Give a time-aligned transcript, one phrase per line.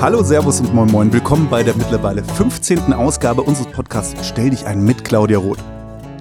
[0.00, 1.12] Hallo, Servus und Moin Moin.
[1.12, 2.94] Willkommen bei der mittlerweile 15.
[2.94, 5.62] Ausgabe unseres Podcasts Stell dich ein mit Claudia Roth.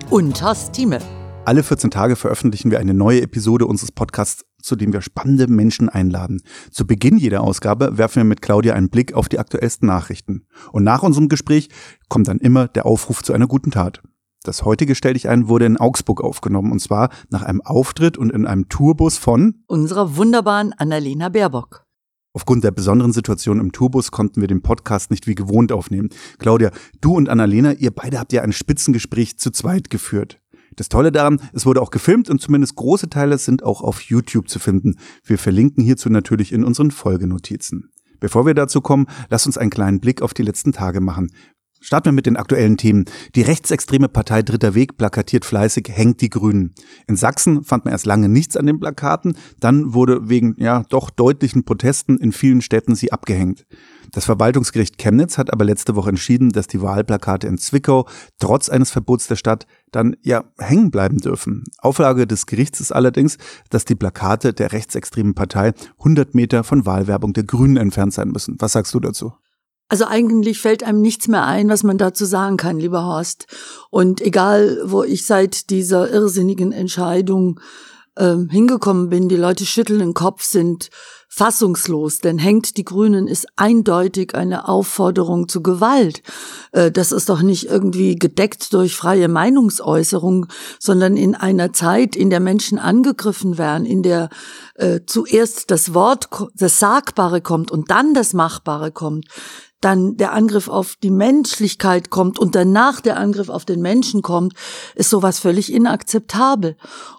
[0.09, 0.99] Und Horst Thieme.
[1.45, 5.87] Alle 14 Tage veröffentlichen wir eine neue Episode unseres Podcasts, zu dem wir spannende Menschen
[5.87, 6.41] einladen.
[6.71, 10.45] Zu Beginn jeder Ausgabe werfen wir mit Claudia einen Blick auf die aktuellsten Nachrichten.
[10.73, 11.69] Und nach unserem Gespräch
[12.09, 14.01] kommt dann immer der Aufruf zu einer guten Tat.
[14.43, 18.29] Das heutige Stell dich ein wurde in Augsburg aufgenommen und zwar nach einem Auftritt und
[18.29, 21.85] in einem Tourbus von unserer wunderbaren Annalena Baerbock.
[22.33, 26.09] Aufgrund der besonderen Situation im Tourbus konnten wir den Podcast nicht wie gewohnt aufnehmen.
[26.37, 26.71] Claudia,
[27.01, 30.39] du und Annalena, ihr beide habt ja ein Spitzengespräch zu zweit geführt.
[30.75, 34.47] Das Tolle daran, es wurde auch gefilmt und zumindest große Teile sind auch auf YouTube
[34.47, 34.95] zu finden.
[35.23, 37.89] Wir verlinken hierzu natürlich in unseren Folgenotizen.
[38.19, 41.31] Bevor wir dazu kommen, lass uns einen kleinen Blick auf die letzten Tage machen.
[41.81, 43.05] Starten wir mit den aktuellen Themen.
[43.35, 46.73] Die rechtsextreme Partei Dritter Weg plakatiert fleißig, hängt die Grünen.
[47.07, 51.09] In Sachsen fand man erst lange nichts an den Plakaten, dann wurde wegen ja doch
[51.09, 53.65] deutlichen Protesten in vielen Städten sie abgehängt.
[54.11, 58.07] Das Verwaltungsgericht Chemnitz hat aber letzte Woche entschieden, dass die Wahlplakate in Zwickau
[58.39, 61.63] trotz eines Verbots der Stadt dann ja hängen bleiben dürfen.
[61.77, 63.37] Auflage des Gerichts ist allerdings,
[63.69, 68.55] dass die Plakate der rechtsextremen Partei 100 Meter von Wahlwerbung der Grünen entfernt sein müssen.
[68.59, 69.33] Was sagst du dazu?
[69.89, 73.47] Also eigentlich fällt einem nichts mehr ein, was man dazu sagen kann, lieber Horst.
[73.89, 77.59] Und egal, wo ich seit dieser irrsinnigen Entscheidung
[78.15, 80.89] äh, hingekommen bin, die Leute schütteln den Kopf, sind
[81.31, 86.23] fassungslos, denn hängt die Grünen ist eindeutig eine Aufforderung zu Gewalt.
[86.71, 90.47] Äh, das ist doch nicht irgendwie gedeckt durch freie Meinungsäußerung,
[90.79, 94.29] sondern in einer Zeit, in der Menschen angegriffen werden, in der
[94.75, 99.27] äh, zuerst das Wort, das Sagbare kommt und dann das Machbare kommt,
[99.81, 104.53] dann der Angriff auf die Menschlichkeit kommt und danach der Angriff auf den Menschen kommt,
[104.95, 106.75] ist sowas völlig inakzeptabel.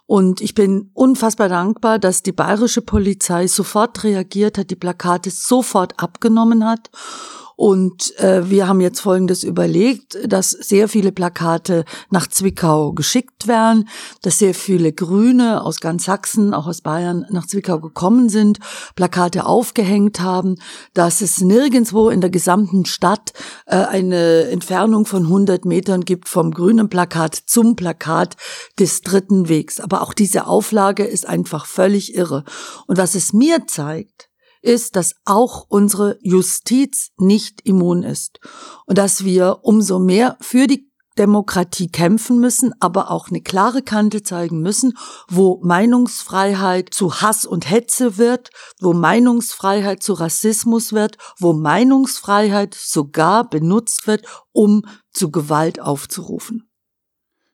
[0.07, 6.03] Und ich bin unfassbar dankbar, dass die bayerische Polizei sofort reagiert hat, die Plakate sofort
[6.03, 6.91] abgenommen hat
[7.61, 13.87] und äh, wir haben jetzt Folgendes überlegt, dass sehr viele Plakate nach Zwickau geschickt werden,
[14.23, 18.61] dass sehr viele Grüne aus ganz Sachsen, auch aus Bayern nach Zwickau gekommen sind,
[18.97, 20.55] Plakate aufgehängt haben,
[20.95, 23.35] dass es nirgendwo in der gesamten Stadt
[23.67, 28.39] äh, eine Entfernung von 100 Metern gibt vom grünen Plakat zum Plakat
[28.79, 29.81] des dritten Wegs.
[29.81, 32.45] Aber auch diese Auflage ist einfach völlig irre.
[32.87, 34.30] Und was es mir zeigt,
[34.63, 38.41] ist, dass auch unsere Justiz nicht immun ist
[38.87, 44.23] und dass wir umso mehr für die Demokratie kämpfen müssen, aber auch eine klare Kante
[44.23, 44.95] zeigen müssen,
[45.29, 48.51] wo Meinungsfreiheit zu Hass und Hetze wird,
[48.81, 56.70] wo Meinungsfreiheit zu Rassismus wird, wo Meinungsfreiheit sogar benutzt wird, um zu Gewalt aufzurufen.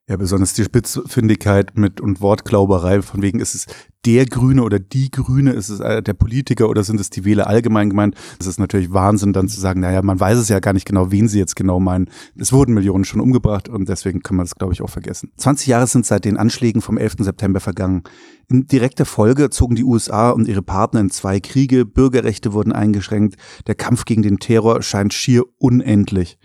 [0.08, 3.66] Ja, besonders die Spitzfindigkeit mit und Wortglauberei, von wegen ist es
[4.04, 7.48] der Grüne oder die Grüne, ist es äh, der Politiker oder sind es die Wähler
[7.48, 8.14] allgemein gemeint?
[8.38, 11.10] Es ist natürlich Wahnsinn, dann zu sagen, naja, man weiß es ja gar nicht genau,
[11.10, 12.08] wen sie jetzt genau meinen.
[12.36, 15.32] Es wurden Millionen schon umgebracht und deswegen kann man das, glaube ich, auch vergessen.
[15.38, 17.16] 20 Jahre sind seit den Anschlägen vom 11.
[17.22, 18.04] September vergangen.
[18.48, 23.34] In direkter Folge zogen die USA und ihre Partner in zwei Kriege, Bürgerrechte wurden eingeschränkt,
[23.66, 26.38] der Kampf gegen den Terror scheint schier unendlich.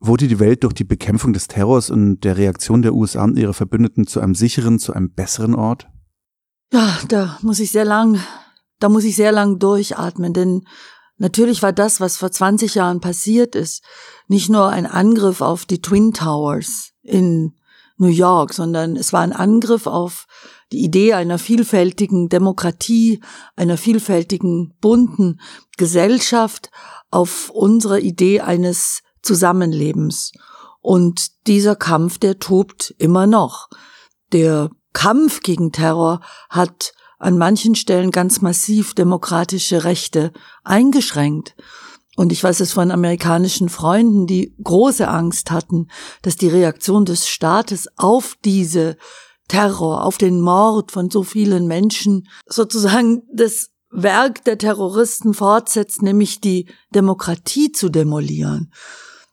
[0.00, 3.54] Wurde die Welt durch die Bekämpfung des Terrors und der Reaktion der USA und ihrer
[3.54, 5.88] Verbündeten zu einem sicheren, zu einem besseren Ort?
[6.72, 8.20] Ja, da muss ich sehr lang,
[8.78, 10.62] da muss ich sehr lang durchatmen, denn
[11.16, 13.82] natürlich war das, was vor 20 Jahren passiert ist,
[14.28, 17.54] nicht nur ein Angriff auf die Twin Towers in
[17.96, 20.26] New York, sondern es war ein Angriff auf
[20.70, 23.20] die Idee einer vielfältigen Demokratie,
[23.56, 25.40] einer vielfältigen, bunten
[25.76, 26.70] Gesellschaft,
[27.10, 30.32] auf unsere Idee eines Zusammenlebens.
[30.80, 33.68] Und dieser Kampf, der tobt immer noch.
[34.32, 40.32] Der Kampf gegen Terror hat an manchen Stellen ganz massiv demokratische Rechte
[40.64, 41.56] eingeschränkt.
[42.16, 45.88] Und ich weiß es von amerikanischen Freunden, die große Angst hatten,
[46.22, 48.96] dass die Reaktion des Staates auf diese
[49.46, 56.40] Terror, auf den Mord von so vielen Menschen sozusagen das Werk der Terroristen fortsetzt, nämlich
[56.40, 58.72] die Demokratie zu demolieren.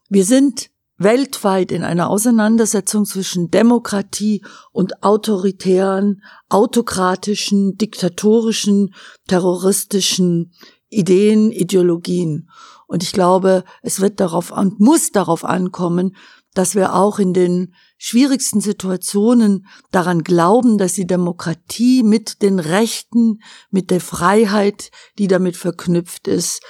[0.10, 8.94] Wir sind weltweit in einer Auseinandersetzung zwischen Demokratie und autoritären, autokratischen, diktatorischen,
[9.28, 10.54] terroristischen
[10.90, 12.50] Ideen, Ideologien.
[12.88, 16.16] Und ich glaube, es wird darauf und muss darauf ankommen,
[16.54, 23.40] dass wir auch in den schwierigsten Situationen daran glauben, dass die Demokratie mit den Rechten,
[23.72, 26.62] mit der Freiheit, die damit verknüpft ist,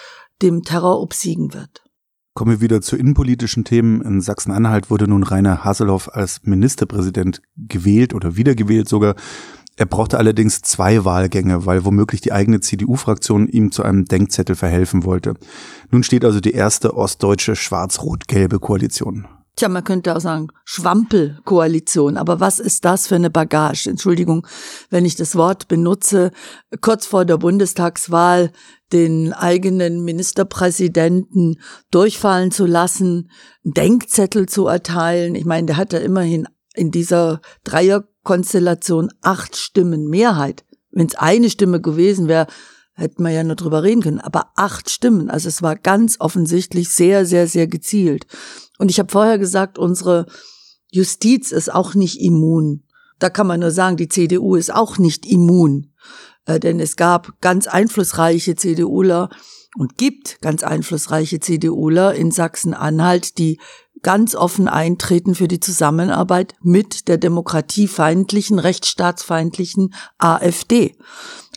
[0.42, 1.85] dem Terror obsiegen wird.
[2.38, 4.02] Kommen wir wieder zu innenpolitischen Themen.
[4.02, 9.16] In Sachsen-Anhalt wurde nun Rainer Haseloff als Ministerpräsident gewählt oder wiedergewählt sogar.
[9.78, 15.06] Er brauchte allerdings zwei Wahlgänge, weil womöglich die eigene CDU-Fraktion ihm zu einem Denkzettel verhelfen
[15.06, 15.36] wollte.
[15.92, 19.30] Nun steht also die erste ostdeutsche schwarz-rot-gelbe Koalition.
[19.56, 22.18] Tja, man könnte auch sagen Schwampelkoalition.
[22.18, 23.90] Aber was ist das für eine Bagage?
[23.90, 24.46] Entschuldigung,
[24.90, 26.32] wenn ich das Wort benutze.
[26.82, 28.52] Kurz vor der Bundestagswahl
[28.92, 33.32] den eigenen Ministerpräsidenten durchfallen zu lassen,
[33.64, 35.36] Denkzettel zu erteilen.
[35.36, 40.66] Ich meine, der hat ja immerhin in dieser Dreierkonstellation acht Stimmen Mehrheit.
[40.92, 42.48] Wenn es eine Stimme gewesen wäre,
[42.94, 44.20] hätten wir ja nur drüber reden können.
[44.20, 48.28] Aber acht Stimmen, also es war ganz offensichtlich sehr, sehr, sehr gezielt.
[48.78, 50.26] Und ich habe vorher gesagt, unsere
[50.92, 52.84] Justiz ist auch nicht immun.
[53.20, 55.94] Da kann man nur sagen, die CDU ist auch nicht immun.
[56.46, 59.30] Äh, denn es gab ganz einflussreiche CDUler
[59.78, 63.60] und gibt ganz einflussreiche CDUler in Sachsen-Anhalt, die
[64.02, 70.96] ganz offen eintreten für die Zusammenarbeit mit der demokratiefeindlichen, rechtsstaatsfeindlichen AfD.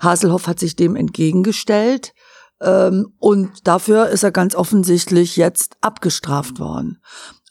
[0.00, 2.14] Haselhoff hat sich dem entgegengestellt
[2.60, 7.00] ähm, und dafür ist er ganz offensichtlich jetzt abgestraft worden.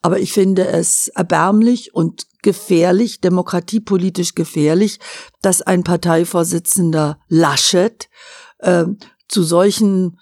[0.01, 4.99] Aber ich finde es erbärmlich und gefährlich, demokratiepolitisch gefährlich,
[5.41, 8.09] dass ein Parteivorsitzender Laschet
[8.59, 8.85] äh,
[9.27, 10.19] zu solchen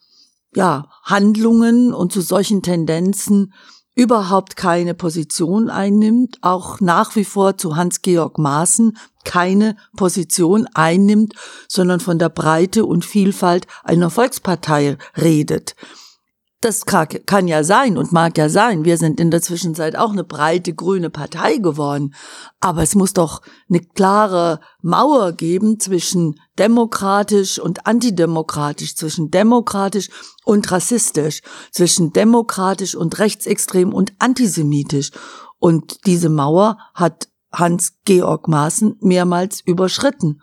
[0.55, 3.53] ja, Handlungen und zu solchen Tendenzen
[3.95, 11.33] überhaupt keine Position einnimmt, auch nach wie vor zu Hans-Georg Maaßen keine Position einnimmt,
[11.67, 15.75] sondern von der Breite und Vielfalt einer Volkspartei redet
[16.61, 18.85] das kann ja sein und mag ja sein.
[18.85, 22.15] Wir sind in der Zwischenzeit auch eine breite grüne Partei geworden.
[22.59, 30.09] Aber es muss doch eine klare Mauer geben zwischen demokratisch und antidemokratisch, zwischen demokratisch
[30.43, 31.41] und rassistisch,
[31.71, 35.11] zwischen demokratisch und rechtsextrem und antisemitisch.
[35.59, 40.41] Und diese Mauer hat Hans-Georg Maaßen mehrmals überschritten.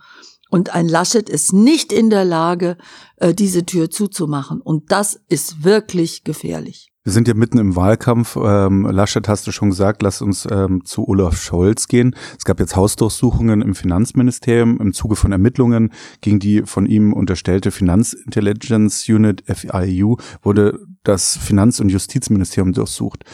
[0.52, 2.76] Und ein Laschet ist nicht in der Lage,
[3.16, 4.60] äh, diese Tür zuzumachen.
[4.60, 6.92] Und das ist wirklich gefährlich.
[7.04, 8.36] Wir sind ja mitten im Wahlkampf.
[8.36, 12.14] Ähm, Laschet hast du schon gesagt, lass uns ähm, zu Olaf Scholz gehen.
[12.38, 15.90] Es gab jetzt Hausdurchsuchungen im Finanzministerium im Zuge von Ermittlungen
[16.20, 23.24] gegen die von ihm unterstellte Finanzintelligence Unit FIU wurde das Finanz- und Justizministerium durchsucht.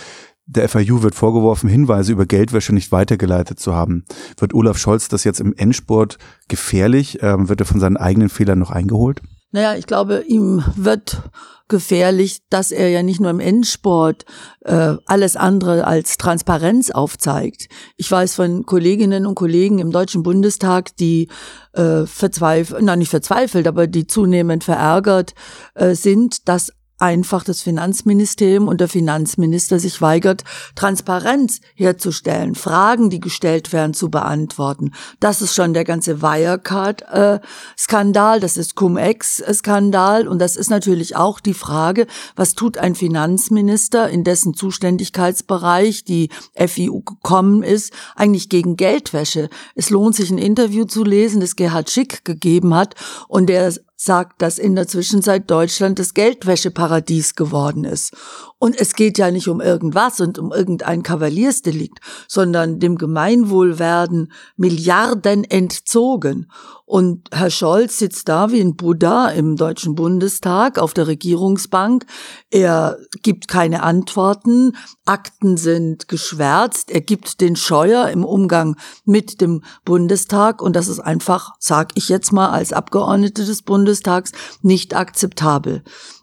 [0.50, 4.04] Der FIU wird vorgeworfen, Hinweise über Geldwäsche nicht weitergeleitet zu haben.
[4.38, 6.16] Wird Olaf Scholz das jetzt im Endsport
[6.48, 7.18] gefährlich?
[7.20, 9.20] Ähm, wird er von seinen eigenen Fehlern noch eingeholt?
[9.50, 11.22] Naja, ich glaube, ihm wird
[11.68, 14.24] gefährlich, dass er ja nicht nur im Endsport
[14.64, 17.68] äh, alles andere als Transparenz aufzeigt.
[17.98, 21.28] Ich weiß von Kolleginnen und Kollegen im Deutschen Bundestag, die
[21.74, 25.34] äh, verzweifelt, na nicht verzweifelt, aber die zunehmend verärgert
[25.74, 33.20] äh, sind, dass einfach das Finanzministerium und der Finanzminister sich weigert, Transparenz herzustellen, Fragen, die
[33.20, 34.92] gestellt werden, zu beantworten.
[35.20, 41.54] Das ist schon der ganze Wirecard-Skandal, das ist Cum-Ex-Skandal und das ist natürlich auch die
[41.54, 42.06] Frage,
[42.36, 49.50] was tut ein Finanzminister, in dessen Zuständigkeitsbereich die FIU gekommen ist, eigentlich gegen Geldwäsche.
[49.74, 52.94] Es lohnt sich ein Interview zu lesen, das Gerhard Schick gegeben hat
[53.28, 58.16] und der sagt, dass in der Zwischenzeit Deutschland das Geldwäscheparadies geworden ist.
[58.58, 61.98] Und es geht ja nicht um irgendwas und um irgendein Kavaliersdelikt,
[62.28, 66.46] sondern dem Gemeinwohl werden Milliarden entzogen.
[66.88, 72.06] Und Herr Scholz sitzt da wie ein Buddha im Deutschen Bundestag auf der Regierungsbank.
[72.48, 74.74] Er gibt keine Antworten.
[75.04, 76.90] Akten sind geschwärzt.
[76.90, 78.74] Er gibt den Scheuer im Umgang
[79.04, 80.62] mit dem Bundestag.
[80.62, 85.82] Und das ist einfach, sag ich jetzt mal als Abgeordnete des Bundestags, nicht akzeptabel.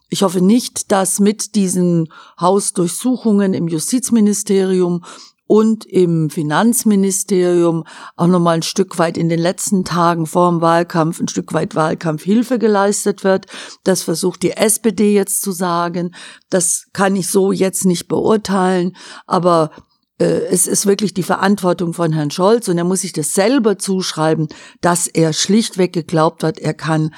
[0.09, 5.03] Ich hoffe nicht, dass mit diesen Hausdurchsuchungen im Justizministerium
[5.47, 7.83] und im Finanzministerium
[8.15, 11.75] auch nochmal ein Stück weit in den letzten Tagen vor dem Wahlkampf ein Stück weit
[11.75, 13.45] Wahlkampfhilfe geleistet wird.
[13.83, 16.15] Das versucht die SPD jetzt zu sagen.
[16.49, 18.95] Das kann ich so jetzt nicht beurteilen,
[19.27, 19.71] aber
[20.19, 23.77] äh, es ist wirklich die Verantwortung von Herrn Scholz und er muss sich das selber
[23.77, 24.47] zuschreiben,
[24.81, 27.13] dass er schlichtweg geglaubt hat, er kann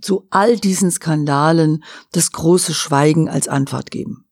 [0.00, 4.24] zu all diesen Skandalen das große Schweigen als Antwort geben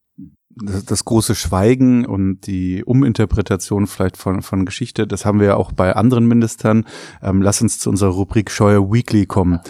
[0.63, 5.57] das, das große Schweigen und die Uminterpretation vielleicht von, von Geschichte, das haben wir ja
[5.57, 6.85] auch bei anderen Ministern.
[7.23, 9.61] Ähm, lass uns zu unserer Rubrik Scheuer Weekly kommen.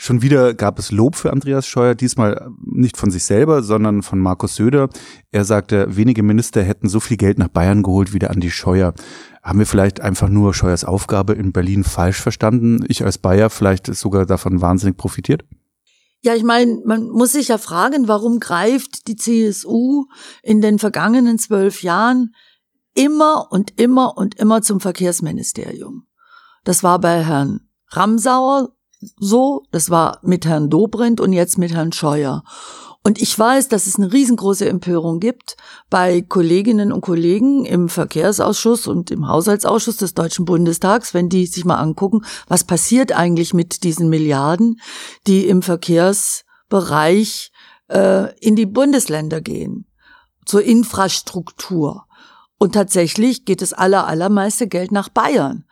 [0.00, 4.20] Schon wieder gab es Lob für Andreas Scheuer, diesmal nicht von sich selber, sondern von
[4.20, 4.90] Markus Söder.
[5.32, 8.94] Er sagte, wenige Minister hätten so viel Geld nach Bayern geholt wie der Andi Scheuer.
[9.42, 12.84] Haben wir vielleicht einfach nur Scheuers Aufgabe in Berlin falsch verstanden?
[12.86, 15.44] Ich als Bayer vielleicht sogar davon wahnsinnig profitiert?
[16.22, 20.06] Ja, ich meine, man muss sich ja fragen, warum greift die CSU
[20.42, 22.34] in den vergangenen zwölf Jahren
[22.94, 26.08] immer und immer und immer zum Verkehrsministerium.
[26.64, 31.92] Das war bei Herrn Ramsauer so, das war mit Herrn Dobrindt und jetzt mit Herrn
[31.92, 32.42] Scheuer.
[33.08, 35.56] Und ich weiß, dass es eine riesengroße Empörung gibt
[35.88, 41.64] bei Kolleginnen und Kollegen im Verkehrsausschuss und im Haushaltsausschuss des Deutschen Bundestags, wenn die sich
[41.64, 44.78] mal angucken, was passiert eigentlich mit diesen Milliarden,
[45.26, 47.50] die im Verkehrsbereich
[47.88, 49.86] äh, in die Bundesländer gehen,
[50.44, 52.04] zur Infrastruktur.
[52.58, 55.64] Und tatsächlich geht das aller, allermeiste Geld nach Bayern.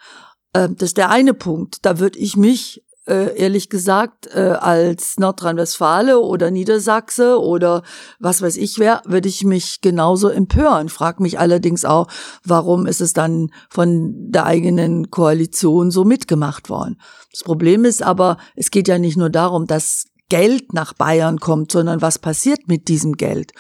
[0.54, 1.84] Äh, das ist der eine Punkt.
[1.84, 7.82] Da würde ich mich äh, ehrlich gesagt, äh, als Nordrhein-Westfale oder Niedersachse oder
[8.18, 10.88] was weiß ich wer, würde ich mich genauso empören.
[10.88, 12.08] Frag mich allerdings auch,
[12.44, 17.00] warum ist es dann von der eigenen Koalition so mitgemacht worden.
[17.30, 21.70] Das Problem ist aber, es geht ja nicht nur darum, dass Geld nach Bayern kommt,
[21.70, 23.52] sondern was passiert mit diesem Geld.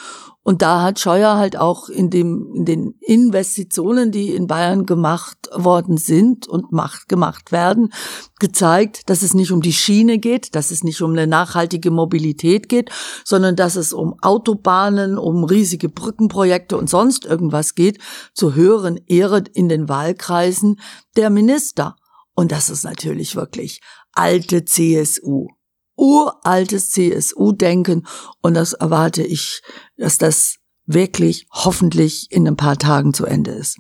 [0.46, 5.48] Und da hat Scheuer halt auch in, dem, in den Investitionen, die in Bayern gemacht
[5.52, 7.92] worden sind und macht, gemacht werden,
[8.38, 12.68] gezeigt, dass es nicht um die Schiene geht, dass es nicht um eine nachhaltige Mobilität
[12.68, 12.90] geht,
[13.24, 17.98] sondern dass es um Autobahnen, um riesige Brückenprojekte und sonst irgendwas geht,
[18.32, 20.78] zur höheren Ehre in den Wahlkreisen
[21.16, 21.96] der Minister.
[22.36, 23.80] Und das ist natürlich wirklich
[24.12, 25.48] alte CSU
[25.96, 28.06] uraltes CSU-Denken
[28.42, 29.62] und das erwarte ich,
[29.96, 33.78] dass das wirklich hoffentlich in ein paar Tagen zu Ende ist.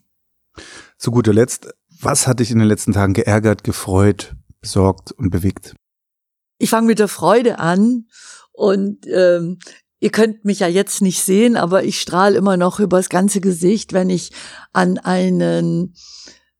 [0.98, 1.68] Zu guter Letzt,
[2.00, 5.74] was hat dich in den letzten Tagen geärgert, gefreut, besorgt und bewegt?
[6.58, 8.06] Ich fange mit der Freude an
[8.52, 9.58] und ähm,
[10.00, 13.92] ihr könnt mich ja jetzt nicht sehen, aber ich strahle immer noch übers ganze Gesicht,
[13.92, 14.32] wenn ich
[14.72, 15.94] an einen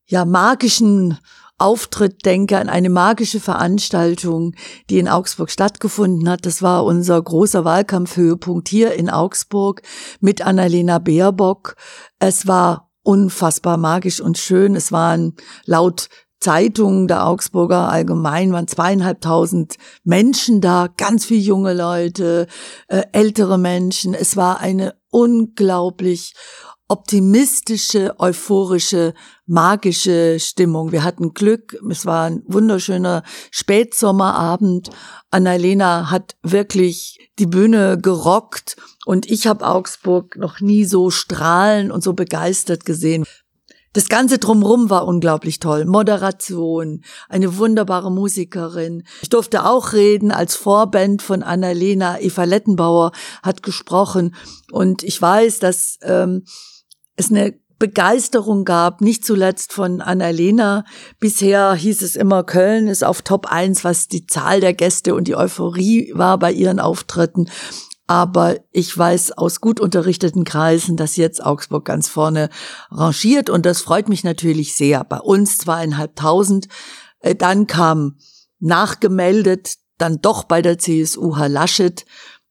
[0.04, 1.18] ja magischen
[1.58, 4.54] Auftritt denke, an eine magische Veranstaltung,
[4.90, 6.44] die in Augsburg stattgefunden hat.
[6.44, 9.82] Das war unser großer Wahlkampfhöhepunkt hier in Augsburg
[10.20, 11.76] mit Annalena Baerbock.
[12.18, 14.76] Es war unfassbar magisch und schön.
[14.76, 15.34] Es waren
[15.64, 16.08] laut
[16.40, 22.46] Zeitungen der Augsburger Allgemein waren zweieinhalbtausend Menschen da, ganz viele junge Leute,
[22.88, 24.12] äh, ältere Menschen.
[24.12, 26.34] Es war eine unglaublich
[26.88, 29.14] optimistische, euphorische,
[29.46, 30.92] magische Stimmung.
[30.92, 31.76] Wir hatten Glück.
[31.90, 34.90] Es war ein wunderschöner Spätsommerabend.
[35.30, 42.04] Annalena hat wirklich die Bühne gerockt und ich habe Augsburg noch nie so strahlen und
[42.04, 43.24] so begeistert gesehen.
[43.96, 45.86] Das Ganze drumrum war unglaublich toll.
[45.86, 49.04] Moderation, eine wunderbare Musikerin.
[49.22, 52.20] Ich durfte auch reden als Vorband von Annalena.
[52.20, 53.12] Eva Lettenbauer
[53.42, 54.34] hat gesprochen.
[54.70, 56.44] Und ich weiß, dass ähm,
[57.16, 60.84] es eine Begeisterung gab, nicht zuletzt von Annalena.
[61.20, 65.28] Bisher hieß es immer, Köln ist auf Top 1, was die Zahl der Gäste und
[65.28, 67.50] die Euphorie war bei ihren Auftritten.
[68.06, 72.50] Aber ich weiß aus gut unterrichteten Kreisen, dass jetzt Augsburg ganz vorne
[72.90, 75.04] rangiert und das freut mich natürlich sehr.
[75.04, 76.68] Bei uns zweieinhalbtausend.
[77.20, 78.16] Äh, dann kam
[78.60, 82.06] nachgemeldet, dann doch bei der CSU Herr Laschet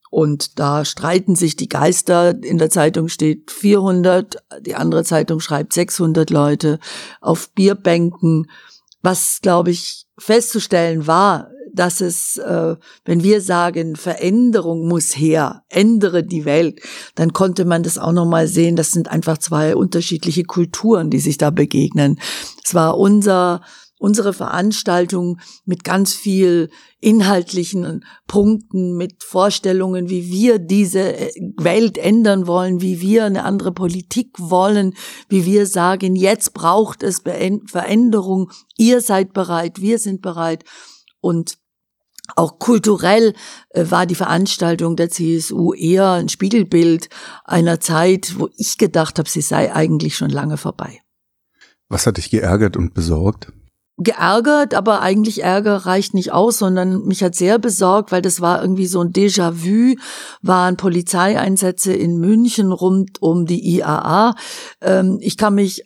[0.10, 2.36] und da streiten sich die Geister.
[2.44, 6.80] In der Zeitung steht 400, die andere Zeitung schreibt 600 Leute
[7.22, 8.50] auf Bierbänken.
[9.02, 16.24] Was, glaube ich, festzustellen war, dass es, äh, wenn wir sagen, Veränderung muss her, ändere
[16.24, 16.80] die Welt,
[17.16, 18.76] dann konnte man das auch nochmal sehen.
[18.76, 22.20] Das sind einfach zwei unterschiedliche Kulturen, die sich da begegnen.
[22.64, 23.62] Es war unser
[23.98, 32.48] unsere Veranstaltung mit ganz viel inhaltlichen Punkten, mit Vorstellungen, wie wir diese äh, Welt ändern
[32.48, 34.94] wollen, wie wir eine andere Politik wollen,
[35.30, 37.22] wie wir sagen, jetzt braucht es
[37.68, 40.64] Veränderung, ihr seid bereit, wir sind bereit
[41.22, 41.58] und
[42.36, 43.34] auch kulturell
[43.70, 47.10] äh, war die Veranstaltung der CSU eher ein Spiegelbild
[47.44, 51.02] einer Zeit, wo ich gedacht habe, sie sei eigentlich schon lange vorbei.
[51.88, 53.54] Was hat dich geärgert und besorgt?
[53.98, 58.62] Geärgert, aber eigentlich Ärger reicht nicht aus, sondern mich hat sehr besorgt, weil das war
[58.62, 59.96] irgendwie so ein Déjà-vu,
[60.42, 64.36] waren Polizeieinsätze in München rund um die IAA.
[64.82, 65.84] Ähm, ich kann mich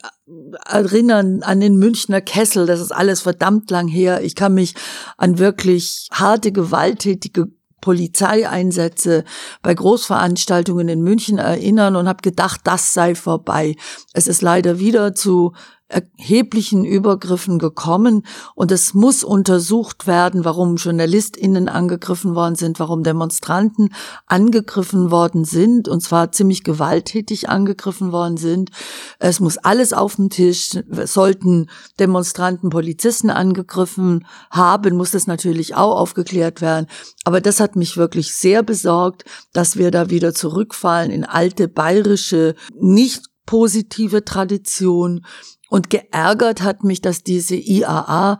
[0.66, 4.22] erinnern an den Münchner Kessel, das ist alles verdammt lang her.
[4.22, 4.74] Ich kann mich
[5.16, 7.46] an wirklich harte, gewalttätige
[7.80, 9.24] Polizeieinsätze
[9.62, 13.76] bei Großveranstaltungen in München erinnern und habe gedacht, das sei vorbei.
[14.12, 15.52] Es ist leider wieder zu
[15.90, 23.92] erheblichen Übergriffen gekommen und es muss untersucht werden, warum JournalistInnen angegriffen worden sind, warum Demonstranten
[24.26, 28.70] angegriffen worden sind und zwar ziemlich gewalttätig angegriffen worden sind.
[29.18, 30.78] Es muss alles auf dem Tisch.
[31.04, 31.68] Sollten
[31.98, 36.86] Demonstranten Polizisten angegriffen haben, muss das natürlich auch aufgeklärt werden.
[37.24, 42.54] Aber das hat mich wirklich sehr besorgt, dass wir da wieder zurückfallen in alte bayerische,
[42.78, 45.24] nicht positive Tradition
[45.70, 48.38] und geärgert hat mich, dass diese IAA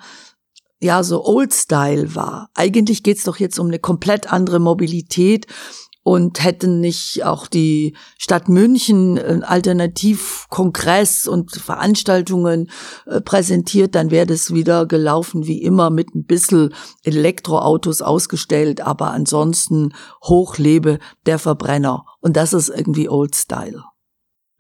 [0.80, 2.50] ja so Old Style war.
[2.54, 5.46] Eigentlich geht's doch jetzt um eine komplett andere Mobilität
[6.02, 12.70] und hätten nicht auch die Stadt München einen Alternativkongress und Veranstaltungen
[13.06, 19.12] äh, präsentiert, dann wäre das wieder gelaufen wie immer mit ein bisschen Elektroautos ausgestellt, aber
[19.12, 19.92] ansonsten
[20.24, 22.06] hochlebe der Verbrenner.
[22.20, 23.84] Und das ist irgendwie Old Style.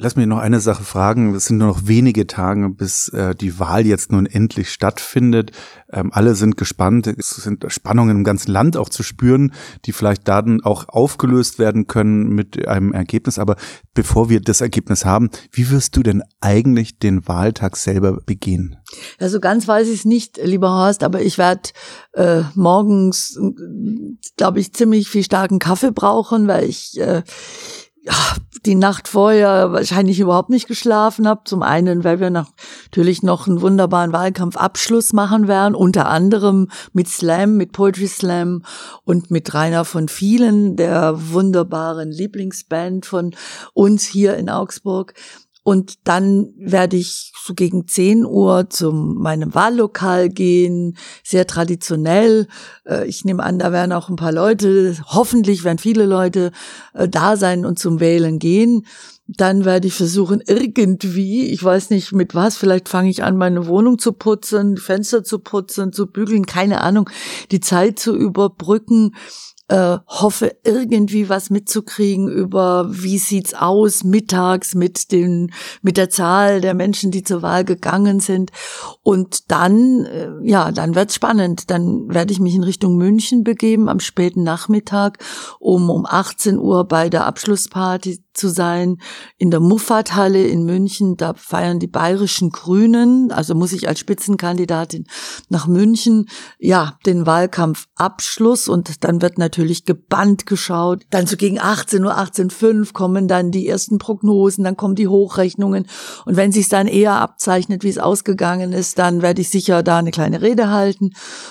[0.02, 1.34] Lass mich noch eine Sache fragen.
[1.34, 5.50] Es sind nur noch wenige Tage, bis äh, die Wahl jetzt nun endlich stattfindet.
[5.92, 7.06] Ähm, alle sind gespannt.
[7.06, 9.52] Es sind Spannungen im ganzen Land auch zu spüren,
[9.84, 13.38] die vielleicht dann auch aufgelöst werden können mit einem Ergebnis.
[13.38, 13.56] Aber
[13.92, 18.76] bevor wir das Ergebnis haben, wie wirst du denn eigentlich den Wahltag selber begehen?
[19.18, 21.68] Also ganz weiß ich es nicht, lieber Horst, aber ich werde
[22.14, 23.38] äh, morgens,
[24.38, 27.22] glaube ich, ziemlich viel starken Kaffee brauchen, weil ich äh,
[28.02, 28.14] ja,
[28.64, 31.42] die Nacht vorher wahrscheinlich überhaupt nicht geschlafen habe.
[31.44, 37.56] Zum einen, weil wir natürlich noch einen wunderbaren Wahlkampfabschluss machen werden, unter anderem mit Slam,
[37.56, 38.62] mit Poetry Slam
[39.04, 43.34] und mit Rainer von Vielen, der wunderbaren Lieblingsband von
[43.74, 45.14] uns hier in Augsburg.
[45.62, 52.48] Und dann werde ich so gegen 10 Uhr zu meinem Wahllokal gehen, sehr traditionell.
[52.86, 56.52] Äh, ich nehme an, da werden auch ein paar Leute, hoffentlich werden viele Leute
[56.94, 58.86] äh, da sein und zum Wählen gehen.
[59.26, 63.66] Dann werde ich versuchen, irgendwie, ich weiß nicht mit was, vielleicht fange ich an, meine
[63.66, 67.08] Wohnung zu putzen, Fenster zu putzen, zu bügeln, keine Ahnung,
[67.52, 69.12] die Zeit zu überbrücken
[69.70, 76.60] äh, hoffe irgendwie was mitzukriegen über wie sieht's aus mittags mit den mit der Zahl
[76.60, 78.50] der Menschen, die zur Wahl gegangen sind.
[79.02, 83.88] Und dann äh, ja, dann wird's spannend, dann werde ich mich in Richtung München begeben
[83.88, 85.18] am späten Nachmittag,
[85.60, 88.96] um um 18 Uhr bei der Abschlussparty zu sein
[89.36, 91.16] in der Muffathalle in München.
[91.16, 95.06] Da feiern die bayerischen Grünen, also muss ich als Spitzenkandidatin
[95.48, 96.26] nach München,
[96.58, 101.02] ja, den Wahlkampfabschluss und dann wird natürlich gebannt geschaut.
[101.10, 105.86] Dann so gegen 18 Uhr, 18.05 kommen dann die ersten Prognosen, dann kommen die Hochrechnungen
[106.24, 109.98] und wenn sich dann eher abzeichnet, wie es ausgegangen ist, dann werde ich sicher da
[109.98, 111.10] eine kleine Rede halten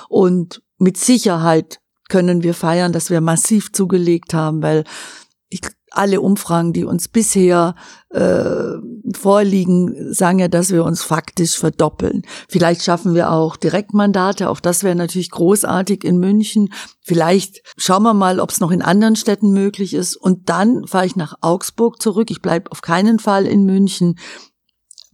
[0.10, 4.84] und mit Sicherheit können wir feiern, dass wir massiv zugelegt haben, weil
[5.92, 7.76] alle Umfragen, die uns bisher
[8.10, 8.74] äh,
[9.16, 12.24] vorliegen, sagen ja, dass wir uns faktisch verdoppeln.
[12.48, 16.74] Vielleicht schaffen wir auch Direktmandate, auch das wäre natürlich großartig in München.
[17.02, 20.16] Vielleicht schauen wir mal, ob es noch in anderen Städten möglich ist.
[20.16, 22.32] Und dann fahre ich nach Augsburg zurück.
[22.32, 24.16] Ich bleibe auf keinen Fall in München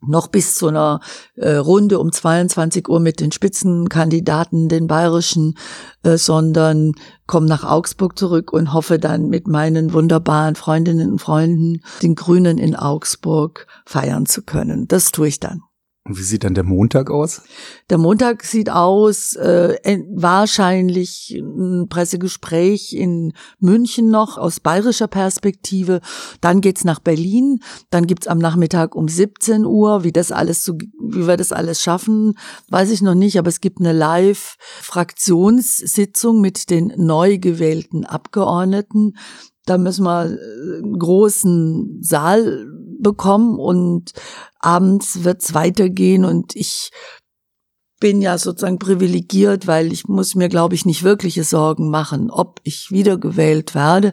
[0.07, 0.99] noch bis zu einer
[1.35, 5.57] äh, Runde um 22 Uhr mit den Spitzenkandidaten, den bayerischen,
[6.03, 6.93] äh, sondern
[7.27, 12.57] komme nach Augsburg zurück und hoffe dann mit meinen wunderbaren Freundinnen und Freunden, den Grünen
[12.57, 14.87] in Augsburg, feiern zu können.
[14.87, 15.64] Das tue ich dann.
[16.07, 17.41] Und wie sieht dann der Montag aus?
[17.89, 19.75] Der Montag sieht aus, äh,
[20.13, 26.01] wahrscheinlich ein Pressegespräch in München noch aus bayerischer Perspektive.
[26.41, 27.61] Dann geht's nach Berlin.
[27.89, 30.03] Dann gibt's am Nachmittag um 17 Uhr.
[30.03, 32.37] Wie das alles so, wie wir das alles schaffen,
[32.69, 33.39] weiß ich noch nicht.
[33.39, 39.17] Aber es gibt eine Live-Fraktionssitzung mit den neu gewählten Abgeordneten.
[39.65, 42.67] Da müssen wir einen großen Saal
[42.99, 44.13] bekommen und
[44.59, 46.91] abends wird's weitergehen und ich
[47.99, 52.59] bin ja sozusagen privilegiert, weil ich muss mir, glaube ich, nicht wirkliche Sorgen machen, ob
[52.63, 54.11] ich wiedergewählt werde.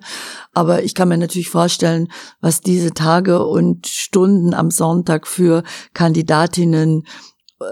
[0.53, 2.09] Aber ich kann mir natürlich vorstellen,
[2.41, 5.65] was diese Tage und Stunden am Sonntag für
[5.95, 7.03] Kandidatinnen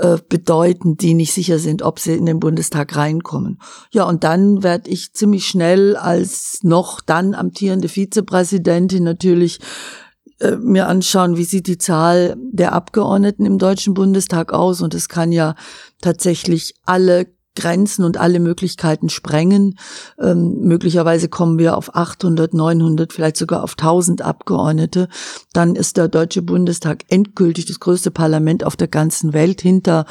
[0.01, 3.61] äh, bedeuten, die nicht sicher sind, ob sie in den Bundestag reinkommen.
[3.93, 9.59] Ja, und dann werde ich ziemlich schnell als noch dann amtierende Vizepräsidentin natürlich
[10.41, 14.81] äh, mir anschauen, wie sieht die Zahl der Abgeordneten im Deutschen Bundestag aus.
[14.83, 15.55] Und es kann ja
[16.01, 19.79] tatsächlich alle Grenzen und alle Möglichkeiten sprengen.
[20.19, 25.09] Ähm, möglicherweise kommen wir auf 800, 900, vielleicht sogar auf 1000 Abgeordnete.
[25.53, 30.07] Dann ist der Deutsche Bundestag endgültig das größte Parlament auf der ganzen Welt hinter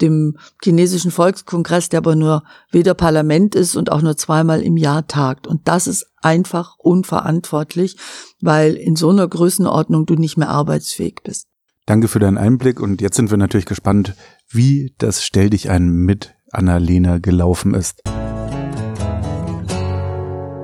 [0.00, 5.06] dem chinesischen Volkskongress, der aber nur weder Parlament ist und auch nur zweimal im Jahr
[5.06, 5.46] tagt.
[5.46, 7.96] Und das ist einfach unverantwortlich,
[8.40, 11.46] weil in so einer Größenordnung du nicht mehr arbeitsfähig bist.
[11.86, 14.14] Danke für deinen Einblick und jetzt sind wir natürlich gespannt,
[14.48, 18.02] wie das Stell dich ein mit Annalena gelaufen ist.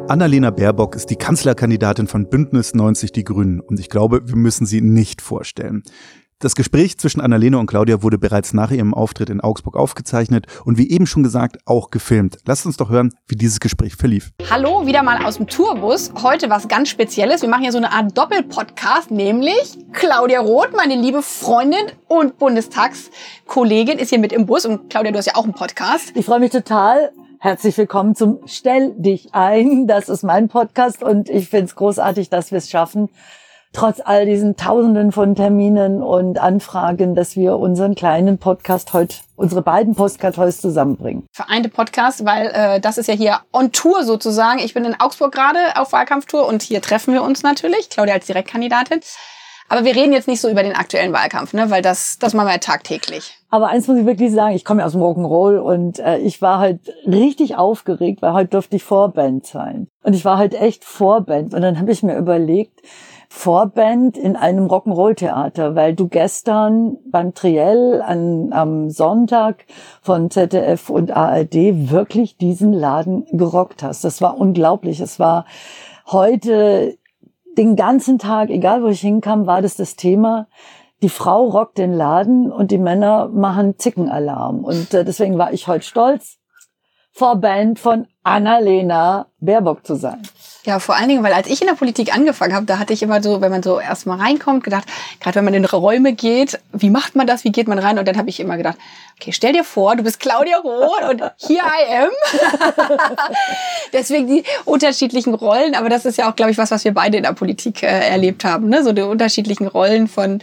[0.09, 4.67] Annalena Baerbock ist die Kanzlerkandidatin von Bündnis 90 Die Grünen und ich glaube, wir müssen
[4.67, 5.83] sie nicht vorstellen.
[6.43, 10.79] Das Gespräch zwischen Annalena und Claudia wurde bereits nach ihrem Auftritt in Augsburg aufgezeichnet und
[10.79, 12.39] wie eben schon gesagt auch gefilmt.
[12.47, 14.31] Lasst uns doch hören, wie dieses Gespräch verlief.
[14.49, 16.15] Hallo, wieder mal aus dem Tourbus.
[16.23, 17.43] Heute was ganz Spezielles.
[17.43, 23.99] Wir machen hier so eine Art Doppelpodcast, nämlich Claudia Roth, meine liebe Freundin und Bundestagskollegin,
[23.99, 24.65] ist hier mit im Bus.
[24.65, 26.13] Und Claudia, du hast ja auch einen Podcast.
[26.15, 27.13] Ich freue mich total.
[27.39, 29.87] Herzlich willkommen zum Stell dich ein.
[29.87, 33.11] Das ist mein Podcast und ich finde es großartig, dass wir es schaffen,
[33.73, 39.63] trotz all diesen Tausenden von Terminen und Anfragen, dass wir unseren kleinen Podcast heute, unsere
[39.63, 41.27] beiden Podcast heute zusammenbringen.
[41.33, 44.59] Vereinte Podcast, weil äh, das ist ja hier on Tour sozusagen.
[44.59, 48.27] Ich bin in Augsburg gerade auf Wahlkampftour und hier treffen wir uns natürlich, Claudia als
[48.27, 49.01] Direktkandidatin.
[49.69, 51.71] Aber wir reden jetzt nicht so über den aktuellen Wahlkampf, ne?
[51.71, 53.39] weil das, das machen wir ja tagtäglich.
[53.51, 56.43] Aber eins muss ich wirklich sagen, ich komme ja aus dem Rock'n'Roll und äh, ich
[56.43, 59.87] war halt richtig aufgeregt, weil heute durfte ich Vorband sein.
[60.03, 61.55] Und ich war halt echt Vorband.
[61.55, 62.81] Und dann habe ich mir überlegt,
[63.33, 69.67] Vorband in einem Rock'n'Roll-Theater, weil du gestern beim Triell an, am Sonntag
[70.03, 74.03] von ZDF und ARD wirklich diesen Laden gerockt hast.
[74.03, 74.99] Das war unglaublich.
[74.99, 75.47] Es war
[76.09, 76.99] heute
[77.57, 80.49] den ganzen Tag, egal wo ich hinkam, war das das Thema.
[81.01, 84.65] Die Frau rockt den Laden und die Männer machen Zickenalarm.
[84.65, 86.39] Und äh, deswegen war ich heute stolz,
[87.13, 90.23] Vorband von Annalena Baerbock zu sein.
[90.65, 93.03] Ja, vor allen Dingen, weil als ich in der Politik angefangen habe, da hatte ich
[93.03, 94.85] immer so, wenn man so erstmal reinkommt, gedacht,
[95.19, 97.99] gerade wenn man in Räume geht, wie macht man das, wie geht man rein?
[97.99, 98.77] Und dann habe ich immer gedacht,
[99.17, 102.11] okay, stell dir vor, du bist Claudia Roth und here I am.
[103.95, 107.17] Deswegen die unterschiedlichen Rollen, aber das ist ja auch, glaube ich, was, was wir beide
[107.17, 108.85] in der Politik äh, erlebt haben, ne?
[108.85, 110.43] so die unterschiedlichen Rollen von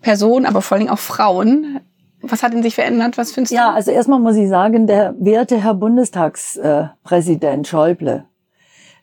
[0.00, 1.80] Personen, aber vor allen Dingen auch Frauen.
[2.22, 3.18] Was hat denn sich verändert?
[3.18, 3.56] Was findest du?
[3.56, 8.24] Ja, also erstmal muss ich sagen, der werte Herr Bundestagspräsident Schäuble,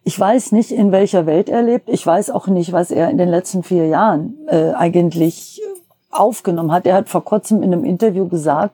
[0.04, 1.90] ich weiß nicht, in welcher Welt er lebt.
[1.90, 5.62] Ich weiß auch nicht, was er in den letzten vier Jahren äh, eigentlich
[6.10, 6.86] aufgenommen hat.
[6.86, 8.74] Er hat vor kurzem in einem Interview gesagt,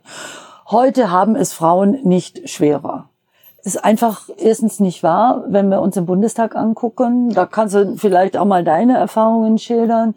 [0.70, 3.10] heute haben es Frauen nicht schwerer.
[3.58, 7.32] Das ist einfach erstens nicht wahr, wenn wir uns im Bundestag angucken.
[7.32, 10.14] Da kannst du vielleicht auch mal deine Erfahrungen schildern.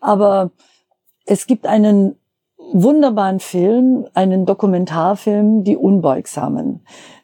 [0.00, 0.50] Aber
[1.24, 2.16] es gibt einen
[2.72, 6.80] wunderbaren Film, einen Dokumentarfilm, Die Unbeugsamen.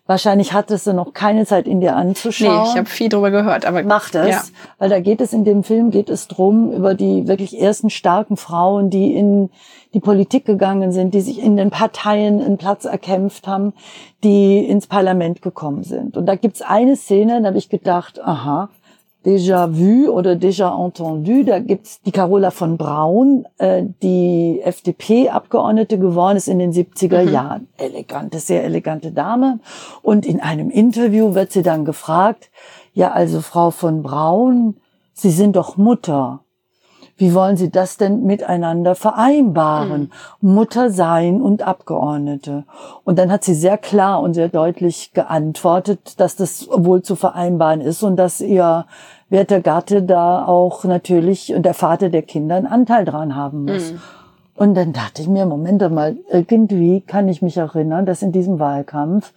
[0.06, 2.64] Wahrscheinlich hattest du noch keine Zeit, in dir anzuschauen.
[2.64, 4.42] Nee, ich habe viel drüber gehört, aber mach das, ja.
[4.78, 8.36] weil da geht es in dem Film geht es drum über die wirklich ersten starken
[8.36, 9.48] Frauen, die in
[9.94, 13.72] die Politik gegangen sind, die sich in den Parteien einen Platz erkämpft haben,
[14.22, 16.18] die ins Parlament gekommen sind.
[16.18, 18.68] Und da gibt's eine Szene, da habe ich gedacht, aha,
[19.24, 21.44] déjà vu oder déjà entendu.
[21.44, 27.32] Da gibt's die Carola von Braun, äh, die FDP-Abgeordnete geworden ist in den 70er mhm.
[27.32, 27.68] Jahren.
[27.76, 29.60] Elegante, sehr elegante Dame.
[30.02, 32.50] Und in einem Interview wird sie dann gefragt,
[32.92, 34.76] ja, also Frau von Braun,
[35.14, 36.40] Sie sind doch Mutter.
[37.16, 40.10] Wie wollen Sie das denn miteinander vereinbaren?
[40.40, 40.54] Mhm.
[40.54, 42.64] Mutter sein und Abgeordnete.
[43.04, 47.80] Und dann hat sie sehr klar und sehr deutlich geantwortet, dass das wohl zu vereinbaren
[47.80, 48.86] ist und dass ihr
[49.28, 53.92] werter Gatte da auch natürlich und der Vater der Kinder einen Anteil dran haben muss.
[53.92, 54.00] Mhm.
[54.56, 58.58] Und dann dachte ich mir, Moment mal, irgendwie kann ich mich erinnern, dass in diesem
[58.58, 59.32] Wahlkampf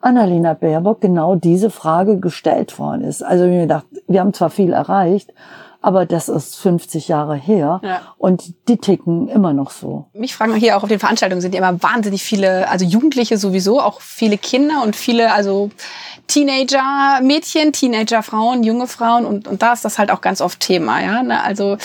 [0.00, 3.22] Annalena Baerbock genau diese Frage gestellt worden ist.
[3.22, 5.32] Also mir gedacht, wir haben zwar viel erreicht,
[5.82, 8.00] aber das ist 50 Jahre her ja.
[8.16, 10.06] und die ticken immer noch so.
[10.14, 13.80] Mich fragen hier auch auf den Veranstaltungen sind ja immer wahnsinnig viele, also Jugendliche sowieso,
[13.80, 15.70] auch viele Kinder und viele, also
[16.28, 21.22] Teenager-Mädchen, Teenager-Frauen, junge Frauen und, und da ist das halt auch ganz oft Thema, ja.
[21.22, 21.42] Ne?
[21.42, 21.76] Also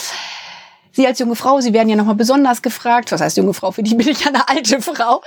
[0.98, 3.12] Sie als junge Frau, Sie werden ja nochmal besonders gefragt.
[3.12, 3.72] Was heißt junge Frau?
[3.72, 5.22] Für die bin ich ja eine alte Frau.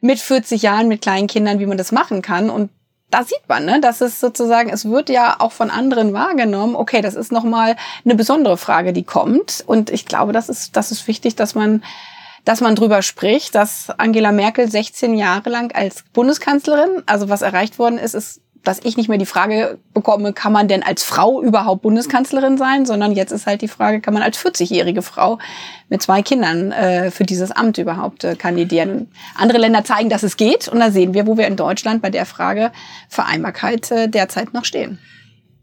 [0.00, 2.50] Mit 40 Jahren, mit kleinen Kindern, wie man das machen kann.
[2.50, 2.70] Und
[3.14, 6.74] da sieht man, ne, dass es sozusagen, es wird ja auch von anderen wahrgenommen.
[6.74, 9.62] Okay, das ist nochmal eine besondere Frage, die kommt.
[9.68, 11.84] Und ich glaube, das ist, das ist wichtig, dass man,
[12.44, 17.78] dass man drüber spricht, dass Angela Merkel 16 Jahre lang als Bundeskanzlerin, also was erreicht
[17.78, 21.42] worden ist, ist dass ich nicht mehr die Frage bekomme, kann man denn als Frau
[21.42, 25.38] überhaupt Bundeskanzlerin sein, sondern jetzt ist halt die Frage, kann man als 40-jährige Frau
[25.88, 29.10] mit zwei Kindern äh, für dieses Amt überhaupt äh, kandidieren.
[29.36, 32.10] Andere Länder zeigen, dass es geht und da sehen wir, wo wir in Deutschland bei
[32.10, 32.72] der Frage
[33.08, 34.98] Vereinbarkeit äh, derzeit noch stehen.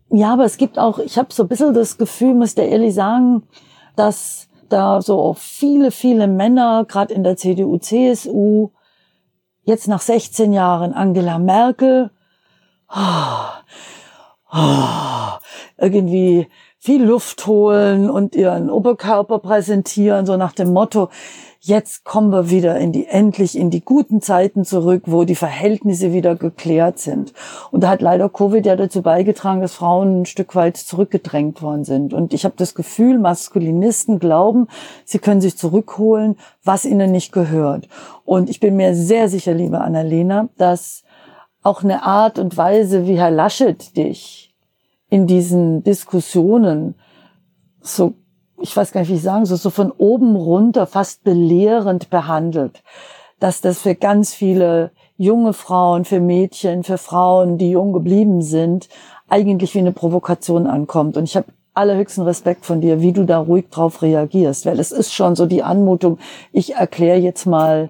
[0.09, 2.93] Ja, aber es gibt auch, ich habe so ein bisschen das Gefühl, muss der ehrlich
[2.93, 3.43] sagen,
[3.95, 8.69] dass da so auch viele, viele Männer, gerade in der CDU, CSU,
[9.63, 12.11] jetzt nach 16 Jahren Angela Merkel,
[15.77, 21.10] irgendwie viel Luft holen und ihren Oberkörper präsentieren, so nach dem Motto,
[21.60, 26.12] jetzt kommen wir wieder in die, endlich in die guten Zeiten zurück, wo die Verhältnisse
[26.12, 27.34] wieder geklärt sind.
[27.69, 31.84] Und da hat leider Covid ja dazu beigetragen, dass Frauen ein Stück weit zurückgedrängt worden
[31.84, 32.15] sind.
[32.15, 34.67] Und ich habe das Gefühl, Maskulinisten glauben,
[35.06, 37.88] sie können sich zurückholen, was ihnen nicht gehört.
[38.25, 41.04] Und ich bin mir sehr sicher, liebe Annalena, dass
[41.63, 44.54] auch eine Art und Weise, wie Herr Laschet dich
[45.10, 46.95] in diesen Diskussionen
[47.82, 48.13] so
[48.62, 52.84] ich weiß gar nicht, wie ich sagen soll, so von oben runter fast belehrend behandelt.
[53.39, 58.88] Dass das für ganz viele junge Frauen, für Mädchen, für Frauen, die jung geblieben sind,
[59.28, 61.17] eigentlich wie eine Provokation ankommt.
[61.17, 64.91] Und ich habe allerhöchsten Respekt von dir, wie du da ruhig drauf reagierst, weil es
[64.91, 66.19] ist schon so die Anmutung,
[66.52, 67.89] ich erkläre jetzt mal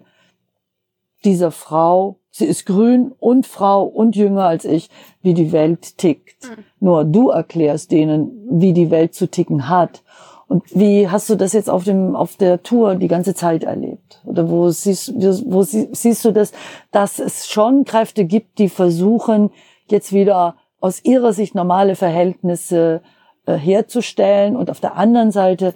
[1.25, 4.89] dieser Frau, sie ist grün und Frau und jünger als ich,
[5.21, 6.49] wie die Welt tickt.
[6.49, 6.63] Mhm.
[6.79, 10.01] Nur du erklärst denen, wie die Welt zu ticken hat.
[10.47, 14.21] Und wie hast du das jetzt auf dem auf der Tour die ganze Zeit erlebt?
[14.25, 16.51] Oder wo siehst wo siehst du das,
[16.91, 19.51] dass es schon Kräfte gibt, die versuchen
[19.87, 23.01] jetzt wieder aus ihrer Sicht normale Verhältnisse
[23.45, 25.73] äh, herzustellen und auf der anderen Seite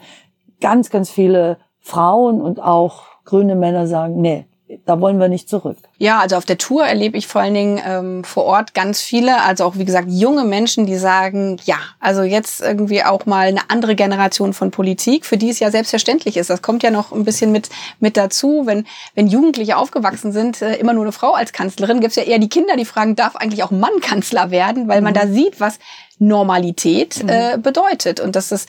[0.59, 4.45] ganz ganz viele Frauen und auch grüne Männer sagen, nee,
[4.85, 5.77] da wollen wir nicht zurück.
[5.97, 9.41] Ja, also auf der Tour erlebe ich vor allen Dingen ähm, vor Ort ganz viele,
[9.43, 13.69] also auch wie gesagt junge Menschen, die sagen, ja, also jetzt irgendwie auch mal eine
[13.69, 16.49] andere Generation von Politik, für die es ja selbstverständlich ist.
[16.49, 20.75] Das kommt ja noch ein bisschen mit mit dazu, wenn wenn Jugendliche aufgewachsen sind, äh,
[20.77, 23.35] immer nur eine Frau als Kanzlerin, gibt es ja eher die Kinder, die fragen, darf
[23.35, 25.17] eigentlich auch Mann Kanzler werden, weil man mhm.
[25.17, 25.77] da sieht, was
[26.17, 27.29] Normalität mhm.
[27.29, 28.67] äh, bedeutet und das ist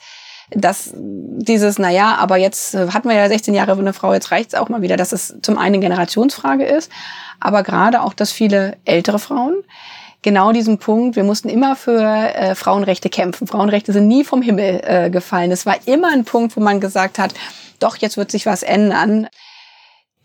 [0.51, 4.31] dass dieses, na ja, aber jetzt äh, hatten wir ja 16 Jahre eine Frau, jetzt
[4.31, 6.91] reicht's auch mal wieder, dass es zum einen Generationsfrage ist,
[7.41, 9.65] aber gerade auch, dass viele ältere Frauen
[10.23, 13.47] genau diesen Punkt, wir mussten immer für äh, Frauenrechte kämpfen.
[13.47, 15.53] Frauenrechte sind nie vom Himmel äh, gefallen.
[15.53, 17.33] Es war immer ein Punkt, wo man gesagt hat,
[17.79, 19.29] doch, jetzt wird sich was ändern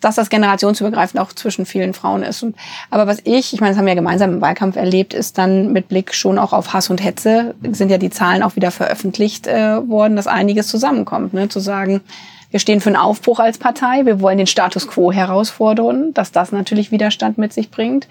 [0.02, 2.44] dass das generationsübergreifend auch zwischen vielen Frauen ist.
[2.44, 2.56] Und,
[2.90, 5.72] aber was ich, ich meine, das haben wir ja gemeinsam im Wahlkampf erlebt, ist dann
[5.72, 9.48] mit Blick schon auch auf Hass und Hetze, sind ja die Zahlen auch wieder veröffentlicht
[9.48, 11.34] äh, worden, dass einiges zusammenkommt.
[11.34, 11.48] Ne?
[11.48, 12.02] Zu sagen,
[12.50, 16.52] wir stehen für einen Aufbruch als Partei, wir wollen den Status quo herausfordern, dass das
[16.52, 18.08] natürlich Widerstand mit sich bringt.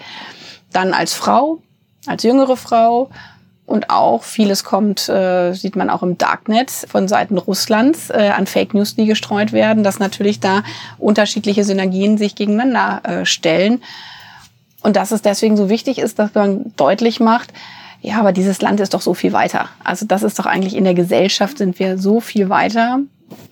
[0.72, 1.59] Dann als Frau,
[2.07, 3.11] als jüngere Frau
[3.70, 8.48] und auch vieles kommt, äh, sieht man auch im Darknet von Seiten Russlands äh, an
[8.48, 10.64] Fake News, die gestreut werden, dass natürlich da
[10.98, 13.80] unterschiedliche Synergien sich gegeneinander äh, stellen.
[14.83, 17.52] Und dass es deswegen so wichtig ist, dass man deutlich macht,
[18.02, 19.68] ja, aber dieses Land ist doch so viel weiter.
[19.85, 23.00] Also das ist doch eigentlich in der Gesellschaft sind wir so viel weiter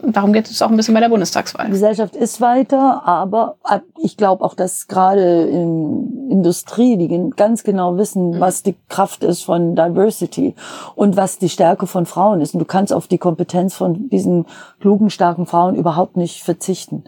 [0.03, 1.67] darum geht es auch ein bisschen bei der Bundestagswahl.
[1.67, 3.57] Die Gesellschaft ist weiter, aber
[4.03, 8.41] ich glaube auch, dass gerade in Industrie, die ganz genau wissen, mhm.
[8.41, 10.55] was die Kraft ist von Diversity
[10.95, 12.55] und was die Stärke von Frauen ist.
[12.55, 14.47] Und du kannst auf die Kompetenz von diesen
[14.81, 17.05] klugen, starken Frauen überhaupt nicht verzichten.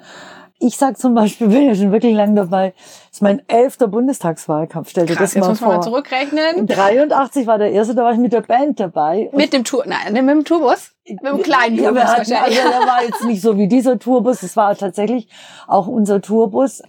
[0.62, 4.90] Ich sag zum Beispiel, bin ja schon wirklich lang dabei, das ist mein elfter Bundestagswahlkampf.
[4.90, 5.68] Stell dir Krass, das mal jetzt vor.
[5.68, 6.66] Muss mal zurückrechnen.
[6.66, 9.30] 83 war der erste, da war ich mit der Band dabei.
[9.32, 10.92] Mit dem Tour, nein, mit dem Tourbus?
[11.08, 12.62] Mit dem kleinen Tourbus ja, hatten, wahrscheinlich.
[12.62, 15.28] Also der war jetzt nicht so wie dieser Tourbus, das war tatsächlich
[15.66, 16.82] auch unser Tourbus.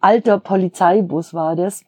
[0.00, 1.82] Alter Polizeibus war das.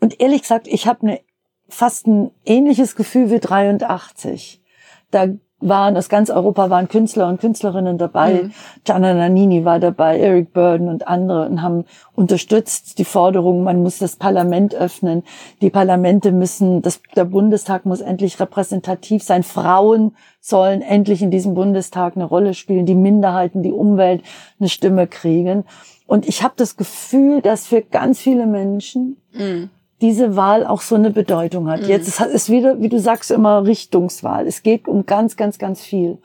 [0.00, 1.20] Und ehrlich gesagt, ich habe ne,
[1.68, 4.62] fast ein ähnliches Gefühl wie 83.
[5.10, 5.28] Da
[5.60, 8.42] waren, aus ganz Europa waren Künstler und Künstlerinnen dabei.
[8.44, 8.52] Mhm.
[8.84, 13.98] Gianna Nannini war dabei, Eric Burden und andere und haben unterstützt die Forderung, man muss
[13.98, 15.24] das Parlament öffnen.
[15.60, 19.42] Die Parlamente müssen, das, der Bundestag muss endlich repräsentativ sein.
[19.42, 22.86] Frauen sollen endlich in diesem Bundestag eine Rolle spielen.
[22.86, 24.22] Die Minderheiten, die Umwelt
[24.60, 25.64] eine Stimme kriegen.
[26.06, 30.94] Und ich habe das Gefühl, dass für ganz viele Menschen mhm diese Wahl auch so
[30.94, 31.82] eine Bedeutung hat.
[31.82, 31.88] Mhm.
[31.88, 34.46] Jetzt ist es wieder, wie du sagst, immer Richtungswahl.
[34.46, 36.18] Es geht um ganz, ganz, ganz viel.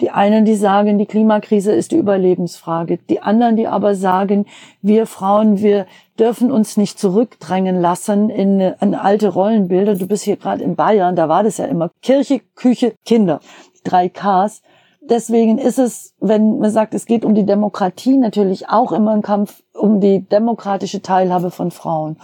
[0.00, 2.98] Die einen, die sagen, die Klimakrise ist die Überlebensfrage.
[3.08, 4.46] Die anderen, die aber sagen,
[4.80, 5.86] wir Frauen, wir
[6.18, 9.96] dürfen uns nicht zurückdrängen lassen in, in alte Rollenbilder.
[9.96, 13.40] Du bist hier gerade in Bayern, da war das ja immer Kirche, Küche, Kinder.
[13.82, 14.62] Drei Ks.
[15.00, 19.22] Deswegen ist es, wenn man sagt, es geht um die Demokratie, natürlich auch immer ein
[19.22, 22.18] Kampf um die demokratische Teilhabe von Frauen.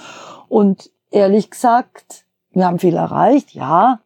[0.55, 3.99] Und ehrlich gesagt, wir haben viel erreicht, ja,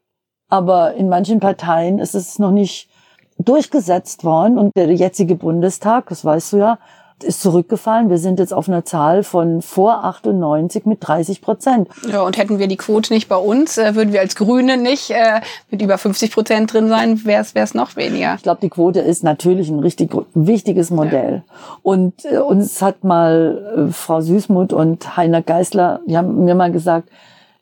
[0.48, 2.88] aber in manchen Parteien ist es noch nicht
[3.36, 4.56] durchgesetzt worden.
[4.56, 6.78] Und der jetzige Bundestag, das weißt du ja,
[7.24, 8.10] ist zurückgefallen.
[8.10, 11.88] Wir sind jetzt auf einer Zahl von vor 98 mit 30 Prozent.
[12.10, 15.10] Ja, und hätten wir die Quote nicht bei uns, äh, würden wir als Grüne nicht
[15.10, 18.34] äh, mit über 50 Prozent drin sein, wäre es noch weniger.
[18.36, 21.42] Ich glaube, die Quote ist natürlich ein richtig wichtiges Modell.
[21.46, 21.54] Ja.
[21.82, 26.72] Und äh, uns hat mal äh, Frau Süßmuth und Heiner Geißler, die haben mir mal
[26.72, 27.08] gesagt,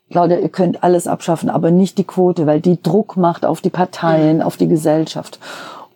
[0.09, 3.69] Claudia, ihr könnt alles abschaffen, aber nicht die Quote, weil die Druck macht auf die
[3.69, 4.43] Parteien, mhm.
[4.43, 5.39] auf die Gesellschaft.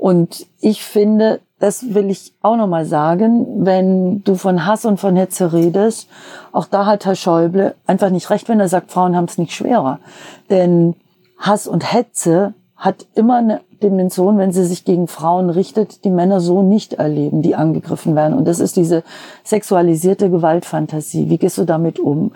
[0.01, 5.15] Und ich finde, das will ich auch nochmal sagen, wenn du von Hass und von
[5.15, 6.09] Hetze redest,
[6.51, 9.53] auch da hat Herr Schäuble einfach nicht recht, wenn er sagt, Frauen haben es nicht
[9.53, 9.99] schwerer.
[10.49, 10.95] Denn
[11.37, 16.39] Hass und Hetze hat immer eine Dimension, wenn sie sich gegen Frauen richtet, die Männer
[16.39, 18.35] so nicht erleben, die angegriffen werden.
[18.35, 19.03] Und das ist diese
[19.43, 21.29] sexualisierte Gewaltfantasie.
[21.29, 22.31] Wie gehst du damit um?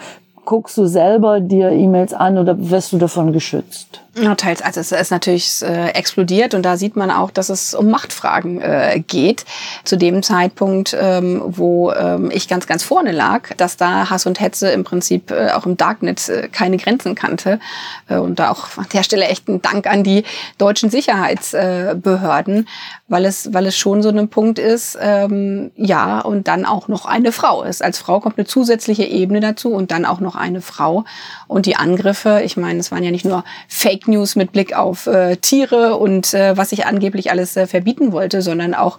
[0.45, 4.04] Guckst du selber dir E-Mails an oder wirst du davon geschützt?
[4.17, 4.61] Ja, teils.
[4.61, 8.61] Also es ist natürlich äh, explodiert und da sieht man auch, dass es um Machtfragen
[8.61, 9.43] äh, geht.
[9.83, 14.39] Zu dem Zeitpunkt, ähm, wo ähm, ich ganz, ganz vorne lag, dass da Hass und
[14.39, 17.59] Hetze im Prinzip äh, auch im Darknet äh, keine Grenzen kannte.
[18.07, 20.23] Äh, und da auch an der Stelle echt ein Dank an die
[20.57, 22.69] deutschen Sicherheitsbehörden,
[23.09, 27.05] weil es, weil es schon so ein Punkt ist, ähm, ja, und dann auch noch
[27.05, 27.83] eine Frau ist.
[27.83, 31.03] Als Frau kommt eine zusätzliche Ebene dazu und dann auch noch eine Frau.
[31.47, 35.07] Und die Angriffe, ich meine, es waren ja nicht nur Fake News mit Blick auf
[35.07, 38.97] äh, Tiere und äh, was ich angeblich alles äh, verbieten wollte, sondern auch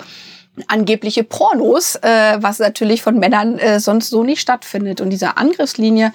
[0.68, 5.00] angebliche Pornos, äh, was natürlich von Männern äh, sonst so nicht stattfindet.
[5.00, 6.12] Und diese Angriffslinie,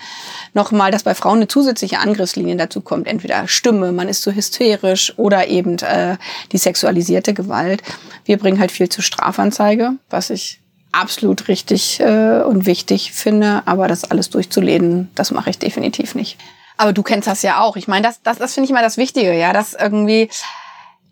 [0.53, 4.35] nochmal, dass bei Frauen eine zusätzliche Angriffslinie dazu kommt, entweder Stimme, man ist zu so
[4.35, 6.17] hysterisch oder eben äh,
[6.51, 7.83] die sexualisierte Gewalt.
[8.25, 10.59] Wir bringen halt viel zu Strafanzeige, was ich
[10.91, 16.37] absolut richtig äh, und wichtig finde, aber das alles durchzulehnen, das mache ich definitiv nicht.
[16.81, 17.75] Aber du kennst das ja auch.
[17.75, 20.31] Ich meine, das, das, das finde ich immer das Wichtige, ja, dass irgendwie,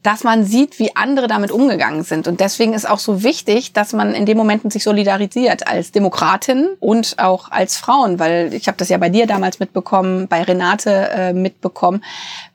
[0.02, 2.28] dass man sieht, wie andere damit umgegangen sind.
[2.28, 6.70] Und deswegen ist auch so wichtig, dass man in den Momenten sich solidarisiert als Demokratin
[6.80, 10.90] und auch als Frauen, weil ich habe das ja bei dir damals mitbekommen, bei Renate
[11.12, 12.04] äh, mitbekommen.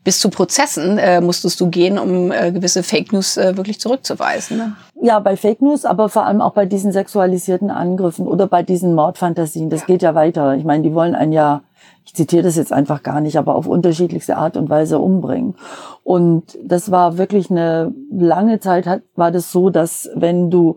[0.03, 4.57] Bis zu Prozessen äh, musstest du gehen, um äh, gewisse Fake News äh, wirklich zurückzuweisen.
[4.57, 4.77] Ne?
[5.01, 8.93] Ja, bei Fake News, aber vor allem auch bei diesen sexualisierten Angriffen oder bei diesen
[8.97, 9.71] Mordfantasien.
[9.71, 9.87] Das ja.
[9.87, 10.57] geht ja weiter.
[10.57, 11.63] Ich meine, die wollen ein ja
[12.05, 15.55] ich zitiere das jetzt einfach gar nicht, aber auf unterschiedlichste Art und Weise umbringen.
[16.03, 20.77] Und das war wirklich eine lange Zeit hat, war das so, dass wenn du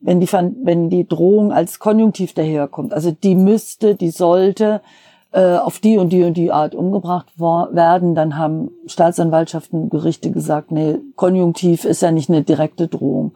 [0.00, 4.82] wenn die, wenn die Drohung als Konjunktiv daherkommt, also die müsste, die sollte,
[5.32, 10.70] äh, auf die und die und die Art umgebracht werden, dann haben Staatsanwaltschaften, Gerichte gesagt,
[10.70, 13.32] nee, Konjunktiv ist ja nicht eine direkte Drohung.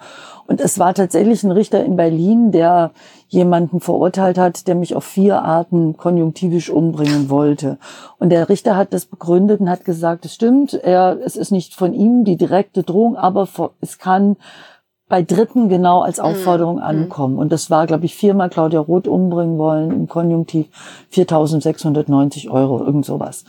[0.50, 2.90] Und es war tatsächlich ein Richter in Berlin, der
[3.28, 7.78] jemanden verurteilt hat, der mich auf vier Arten konjunktivisch umbringen wollte.
[8.18, 11.76] Und der Richter hat das begründet und hat gesagt, es stimmt, er, es ist nicht
[11.76, 13.46] von ihm die direkte Drohung, aber
[13.80, 14.36] es kann
[15.08, 16.24] bei Dritten genau als mhm.
[16.24, 16.82] Aufforderung mhm.
[16.82, 17.38] ankommen.
[17.38, 20.66] Und das war, glaube ich, viermal Claudia Roth umbringen wollen im Konjunktiv
[21.12, 23.44] 4.690 Euro, irgend sowas.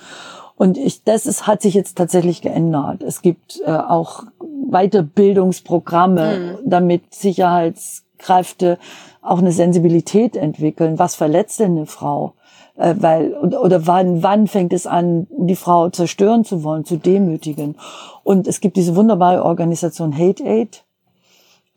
[0.56, 3.02] Und ich, das ist, hat sich jetzt tatsächlich geändert.
[3.02, 4.26] Es gibt äh, auch
[4.72, 6.70] Weiterbildungsprogramme, mhm.
[6.70, 8.80] damit Sicherheitskräfte
[9.22, 10.98] auch eine Sensibilität entwickeln.
[10.98, 12.34] Was verletzt denn eine Frau?
[12.78, 17.76] Äh, weil oder, wann wann fängt es an, die Frau zerstören zu wollen, zu demütigen?
[18.24, 20.84] Und es gibt diese wunderbare Organisation Hate Aid,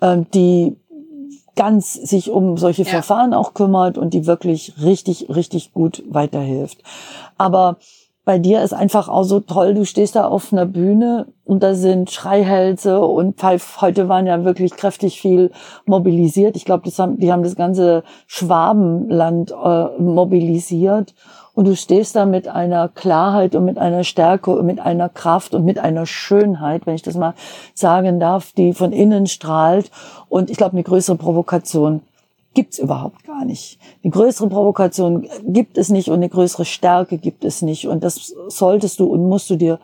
[0.01, 0.77] ähm, die
[1.57, 2.89] ganz sich um solche ja.
[2.89, 6.83] Verfahren auch kümmert und die wirklich richtig, richtig gut weiterhilft.
[7.39, 7.77] Aber
[8.25, 11.75] bei dir ist einfach auch so toll, du stehst da auf einer Bühne und da
[11.75, 15.51] sind Schreihälse und Pfeif, heute waren ja wirklich kräftig viel
[15.85, 16.57] mobilisiert.
[16.57, 21.15] Ich glaube, die haben das ganze Schwabenland äh, mobilisiert
[21.55, 25.55] und du stehst da mit einer Klarheit und mit einer Stärke und mit einer Kraft
[25.55, 27.35] und mit einer Schönheit, wenn ich das mal
[27.75, 29.91] sagen darf, die von innen strahlt.
[30.29, 32.01] Und ich glaube, eine größere Provokation
[32.55, 33.79] gibt's überhaupt gar nicht.
[34.03, 37.87] Eine größere Provokation gibt es nicht und eine größere Stärke gibt es nicht.
[37.87, 39.81] Und das solltest du und musst du dir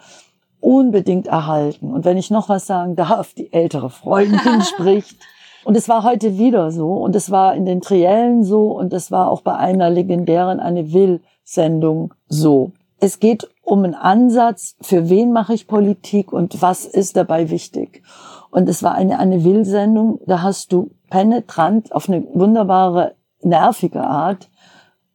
[0.61, 1.93] unbedingt erhalten.
[1.93, 5.17] Und wenn ich noch was sagen darf, die ältere Freundin spricht.
[5.65, 9.11] Und es war heute wieder so und es war in den Triellen so und es
[9.11, 12.73] war auch bei einer legendären Anne Will Sendung so.
[12.99, 18.03] Es geht um einen Ansatz, für wen mache ich Politik und was ist dabei wichtig.
[18.51, 24.03] Und es war eine Anne Will Sendung, da hast du penetrant auf eine wunderbare, nervige
[24.03, 24.51] Art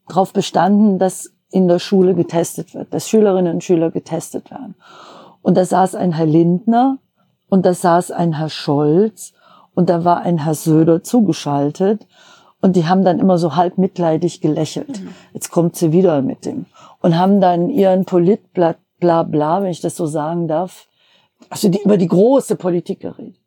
[0.08, 4.76] darauf bestanden, dass in der Schule getestet wird, dass Schülerinnen und Schüler getestet werden.
[5.41, 7.00] Und da saß ein Herr Lindner
[7.50, 9.34] und da saß ein Herr Scholz
[9.74, 12.08] und da war ein Herr Söder zugeschaltet
[12.65, 14.99] und die haben dann immer so halb mitleidig gelächelt.
[14.99, 15.10] Mhm.
[15.34, 16.65] Jetzt kommt sie wieder mit dem.
[16.99, 20.88] Und haben dann ihren Politblatt, bla bla, wenn ich das so sagen darf,
[21.51, 23.39] also die, über die große Politik geredet.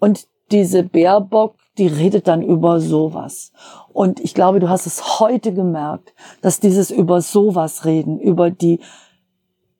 [0.00, 3.52] Und diese Baerbock, die redet dann über sowas.
[3.92, 8.80] Und ich glaube, du hast es heute gemerkt, dass dieses über sowas reden, über die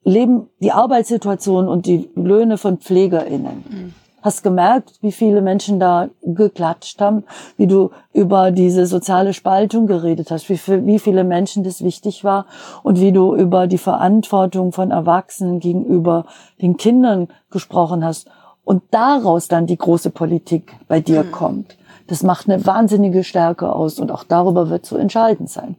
[0.03, 3.65] Leben, die Arbeitssituation und die Löhne von PflegerInnen.
[3.67, 3.95] Mhm
[4.25, 7.25] hast gemerkt, wie viele Menschen da geklatscht haben,
[7.59, 12.47] wie du über diese soziale Spaltung geredet hast, wie, wie viele Menschen das wichtig war
[12.83, 16.25] und wie du über die Verantwortung von Erwachsenen gegenüber
[16.61, 18.29] den Kindern gesprochen hast.
[18.65, 21.33] und daraus dann die große Politik bei dir mhm.
[21.33, 21.77] kommt.
[22.07, 25.77] Das macht eine wahnsinnige Stärke aus und auch darüber wird zu entscheidend sein.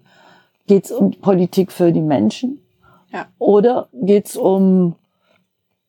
[0.67, 2.59] Geht es um Politik für die Menschen?
[3.11, 3.25] Ja.
[3.39, 4.93] Oder geht es um,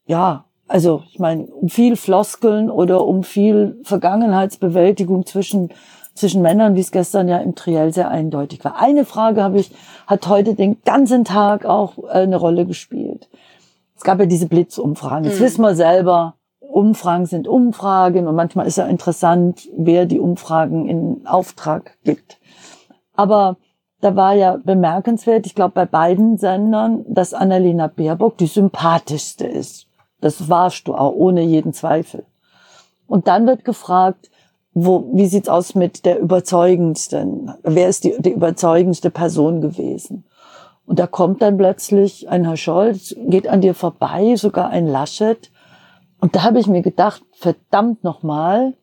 [0.06, 5.70] ja, also ich meine, um viel Floskeln oder um viel Vergangenheitsbewältigung zwischen
[6.16, 8.80] zwischen Männern, wie es gestern ja im Triell sehr eindeutig war.
[8.80, 9.70] Eine Frage habe ich,
[10.06, 13.28] hat heute den ganzen Tag auch äh, eine Rolle gespielt.
[13.96, 15.24] Es gab ja diese Blitzumfragen.
[15.24, 15.44] Jetzt mhm.
[15.44, 21.26] wissen wir selber, Umfragen sind Umfragen und manchmal ist ja interessant, wer die Umfragen in
[21.26, 22.38] Auftrag gibt.
[23.14, 23.56] Aber
[24.00, 29.85] da war ja bemerkenswert, ich glaube bei beiden Sendern, dass Annalena Baerbock die sympathischste ist.
[30.26, 32.24] Das warst du auch ohne jeden Zweifel.
[33.06, 34.28] Und dann wird gefragt,
[34.74, 37.52] wo, wie sieht's aus mit der überzeugendsten?
[37.62, 40.24] Wer ist die, die überzeugendste Person gewesen?
[40.84, 45.52] Und da kommt dann plötzlich ein Herr Scholz, geht an dir vorbei, sogar ein Laschet.
[46.18, 48.74] Und da habe ich mir gedacht, verdammt nochmal,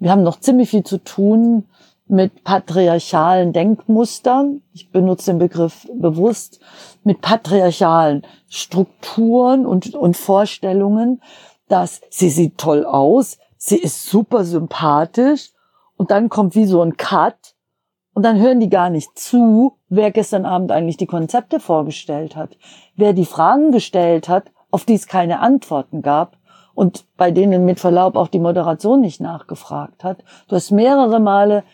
[0.00, 1.66] wir haben noch ziemlich viel zu tun
[2.08, 4.60] mit patriarchalen Denkmustern.
[4.72, 6.58] Ich benutze den Begriff bewusst,
[7.04, 11.22] mit patriarchalen Strukturen und, und Vorstellungen,
[11.68, 15.50] dass sie sieht toll aus, sie ist super sympathisch
[15.96, 17.54] und dann kommt wie so ein Cut
[18.14, 22.56] und dann hören die gar nicht zu, wer gestern Abend eigentlich die Konzepte vorgestellt hat,
[22.96, 26.36] wer die Fragen gestellt hat, auf die es keine Antworten gab
[26.74, 30.24] und bei denen mit Verlaub auch die Moderation nicht nachgefragt hat.
[30.48, 31.64] Du hast mehrere Male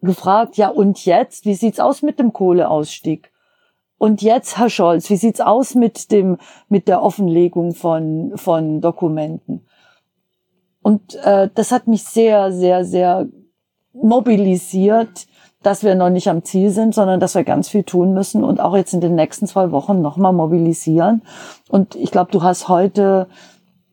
[0.00, 3.32] gefragt, ja und jetzt, wie sieht's aus mit dem Kohleausstieg?
[3.98, 6.38] Und jetzt, Herr Scholz, wie sieht's aus mit dem,
[6.68, 9.66] mit der Offenlegung von, von Dokumenten?
[10.82, 13.26] Und äh, das hat mich sehr, sehr, sehr
[13.92, 15.26] mobilisiert,
[15.62, 18.60] dass wir noch nicht am Ziel sind, sondern dass wir ganz viel tun müssen und
[18.60, 21.22] auch jetzt in den nächsten zwei Wochen nochmal mobilisieren.
[21.68, 23.26] Und ich glaube, du hast heute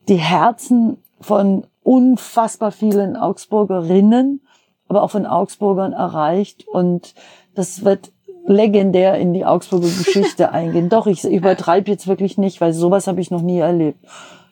[0.08, 4.40] die Herzen von unfassbar vielen Augsburgerinnen
[4.88, 6.66] aber auch von Augsburgern erreicht.
[6.66, 7.14] Und
[7.54, 8.12] das wird
[8.46, 10.88] legendär in die Augsburger Geschichte eingehen.
[10.88, 13.98] Doch, ich übertreibe jetzt wirklich nicht, weil sowas habe ich noch nie erlebt.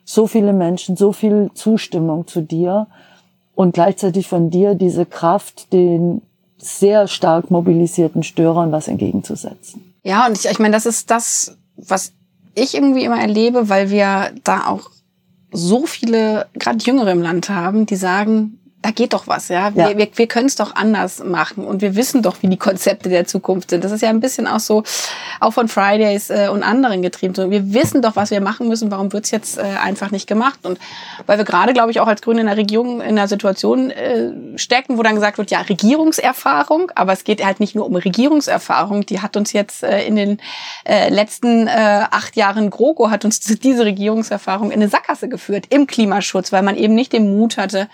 [0.05, 2.87] So viele Menschen, so viel Zustimmung zu dir
[3.55, 6.23] und gleichzeitig von dir diese Kraft, den
[6.59, 9.95] sehr stark mobilisierten Störern was entgegenzusetzen.
[10.03, 12.13] Ja, und ich, ich meine, das ist das, was
[12.55, 14.91] ich irgendwie immer erlebe, weil wir da auch
[15.51, 19.75] so viele, gerade Jüngere im Land haben, die sagen, da geht doch was, ja.
[19.75, 19.97] Wir, ja.
[19.97, 23.27] wir, wir können es doch anders machen und wir wissen doch, wie die Konzepte der
[23.27, 23.83] Zukunft sind.
[23.83, 24.83] Das ist ja ein bisschen auch so,
[25.41, 27.35] auch von Fridays äh, und anderen getrieben.
[27.35, 28.91] So, wir wissen doch, was wir machen müssen.
[28.91, 30.59] Warum wird's jetzt äh, einfach nicht gemacht?
[30.65, 30.79] Und
[31.25, 34.33] weil wir gerade, glaube ich, auch als Grüne in der Regierung in einer Situation äh,
[34.57, 39.07] stecken, wo dann gesagt wird, ja, Regierungserfahrung, aber es geht halt nicht nur um Regierungserfahrung.
[39.07, 40.43] Die hat uns jetzt äh, in den
[40.85, 45.87] äh, letzten äh, acht Jahren GroKo hat uns diese Regierungserfahrung in eine Sackgasse geführt im
[45.87, 47.89] Klimaschutz, weil man eben nicht den Mut hatte,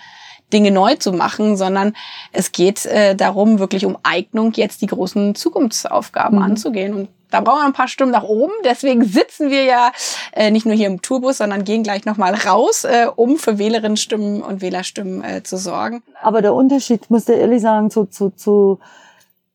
[0.53, 1.95] Dinge neu zu machen, sondern
[2.33, 6.45] es geht äh, darum, wirklich um Eignung, jetzt die großen Zukunftsaufgaben mhm.
[6.45, 6.95] anzugehen.
[6.95, 8.53] Und da brauchen wir ein paar Stimmen nach oben.
[8.65, 9.93] Deswegen sitzen wir ja
[10.33, 14.43] äh, nicht nur hier im Tourbus, sondern gehen gleich nochmal raus, äh, um für Wählerinnenstimmen
[14.43, 16.03] und Wählerstimmen äh, zu sorgen.
[16.23, 18.81] Aber der Unterschied, muss ich ehrlich sagen, zu, zu, zu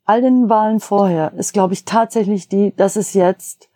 [0.05, 3.69] all den Wahlen vorher, ist, glaube ich, tatsächlich die, dass es jetzt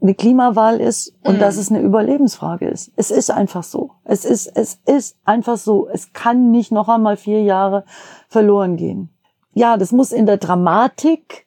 [0.00, 1.40] eine Klimawahl ist und mhm.
[1.40, 2.92] dass es eine Überlebensfrage ist.
[2.96, 3.92] Es ist einfach so.
[4.04, 5.88] Es ist, es ist einfach so.
[5.88, 7.84] Es kann nicht noch einmal vier Jahre
[8.28, 9.08] verloren gehen.
[9.54, 11.46] Ja, das muss in der Dramatik,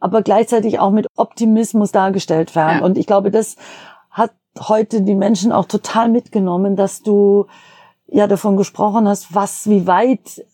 [0.00, 2.78] aber gleichzeitig auch mit Optimismus dargestellt werden.
[2.78, 2.84] Ja.
[2.84, 3.56] Und ich glaube, das
[4.10, 7.46] hat heute die Menschen auch total mitgenommen, dass du
[8.08, 10.44] ja davon gesprochen hast, was, wie weit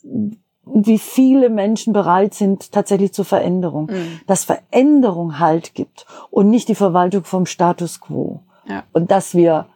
[0.73, 3.87] wie viele Menschen bereit sind tatsächlich zur Veränderung.
[3.87, 4.21] Mhm.
[4.27, 8.41] Dass Veränderung Halt gibt und nicht die Verwaltung vom Status quo.
[8.67, 8.85] Ja.
[8.93, 9.67] Und dass wir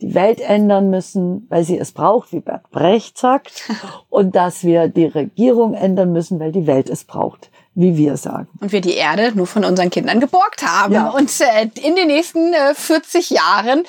[0.00, 3.68] die Welt ändern müssen, weil sie es braucht, wie Bert Brecht sagt,
[4.08, 8.48] und dass wir die Regierung ändern müssen, weil die Welt es braucht, wie wir sagen.
[8.60, 10.94] Und wir die Erde nur von unseren Kindern geborgt haben.
[10.94, 11.10] Ja.
[11.10, 13.84] Und äh, in den nächsten äh, 40 Jahren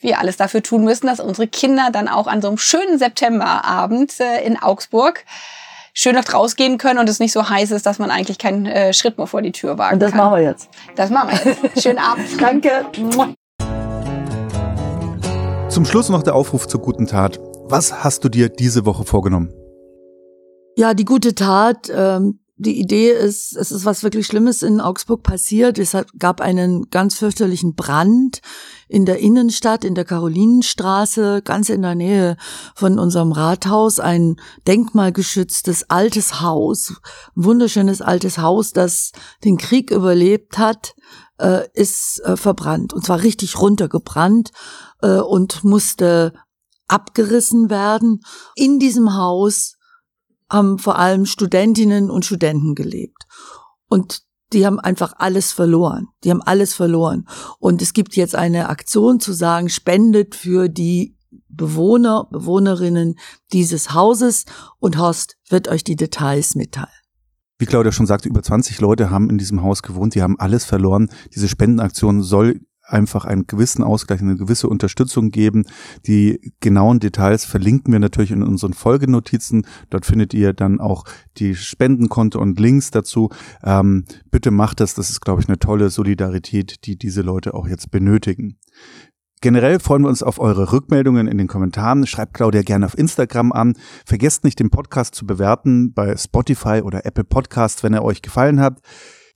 [0.00, 4.20] wir alles dafür tun müssen, dass unsere Kinder dann auch an so einem schönen Septemberabend
[4.20, 5.24] äh, in Augsburg
[5.98, 8.66] schön nach draußen gehen können und es nicht so heiß ist, dass man eigentlich keinen
[8.66, 10.18] äh, Schritt mehr vor die Tür wagen Und das kann.
[10.18, 10.68] machen wir jetzt.
[10.94, 11.82] Das machen wir jetzt.
[11.82, 12.26] Schönen Abend.
[12.38, 12.84] Danke.
[15.70, 17.40] Zum Schluss noch der Aufruf zur guten Tat.
[17.64, 19.52] Was hast du dir diese Woche vorgenommen?
[20.76, 25.22] Ja, die gute Tat, ähm, die Idee ist, es ist was wirklich Schlimmes in Augsburg
[25.22, 25.78] passiert.
[25.78, 28.40] Es gab einen ganz fürchterlichen Brand
[28.88, 32.38] in der Innenstadt, in der Karolinenstraße, ganz in der Nähe
[32.74, 34.00] von unserem Rathaus.
[34.00, 34.36] Ein
[34.66, 36.94] denkmalgeschütztes altes Haus,
[37.36, 39.12] ein wunderschönes altes Haus, das
[39.44, 40.94] den Krieg überlebt hat,
[41.38, 42.94] äh, ist äh, verbrannt.
[42.94, 44.50] Und zwar richtig runtergebrannt
[45.02, 46.32] äh, und musste
[46.88, 48.22] abgerissen werden.
[48.54, 49.75] In diesem Haus
[50.50, 53.26] haben vor allem Studentinnen und Studenten gelebt.
[53.88, 54.22] Und
[54.52, 56.08] die haben einfach alles verloren.
[56.22, 57.26] Die haben alles verloren.
[57.58, 61.16] Und es gibt jetzt eine Aktion zu sagen, spendet für die
[61.48, 63.18] Bewohner, Bewohnerinnen
[63.52, 64.44] dieses Hauses
[64.78, 66.88] und Horst wird euch die Details mitteilen.
[67.58, 70.64] Wie Claudia schon sagte, über 20 Leute haben in diesem Haus gewohnt, die haben alles
[70.64, 71.10] verloren.
[71.34, 75.64] Diese Spendenaktion soll einfach einen gewissen Ausgleich, eine gewisse Unterstützung geben.
[76.06, 79.66] Die genauen Details verlinken wir natürlich in unseren Folgenotizen.
[79.90, 81.04] Dort findet ihr dann auch
[81.36, 83.30] die Spendenkonto und Links dazu.
[83.62, 84.94] Ähm, bitte macht das.
[84.94, 88.58] Das ist, glaube ich, eine tolle Solidarität, die diese Leute auch jetzt benötigen.
[89.42, 92.06] Generell freuen wir uns auf eure Rückmeldungen in den Kommentaren.
[92.06, 93.74] Schreibt Claudia gerne auf Instagram an.
[94.06, 98.60] Vergesst nicht, den Podcast zu bewerten bei Spotify oder Apple Podcast, wenn er euch gefallen
[98.60, 98.80] hat.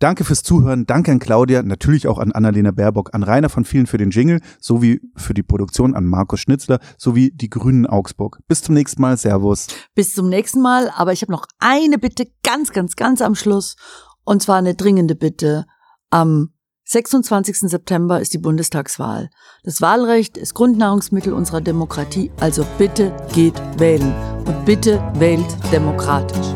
[0.01, 3.87] Danke fürs Zuhören, danke an Claudia, natürlich auch an Annalena Baerbock, an Rainer von vielen
[3.87, 8.39] für den Jingle, sowie für die Produktion an Markus Schnitzler, sowie die Grünen Augsburg.
[8.49, 9.67] Bis zum nächsten Mal, Servus.
[9.95, 13.77] Bis zum nächsten Mal, aber ich habe noch eine Bitte ganz, ganz, ganz am Schluss,
[14.25, 15.67] und zwar eine dringende Bitte.
[16.09, 16.55] Am
[16.87, 17.59] 26.
[17.69, 19.29] September ist die Bundestagswahl.
[19.65, 24.15] Das Wahlrecht ist Grundnahrungsmittel unserer Demokratie, also bitte geht wählen
[24.47, 26.55] und bitte wählt demokratisch.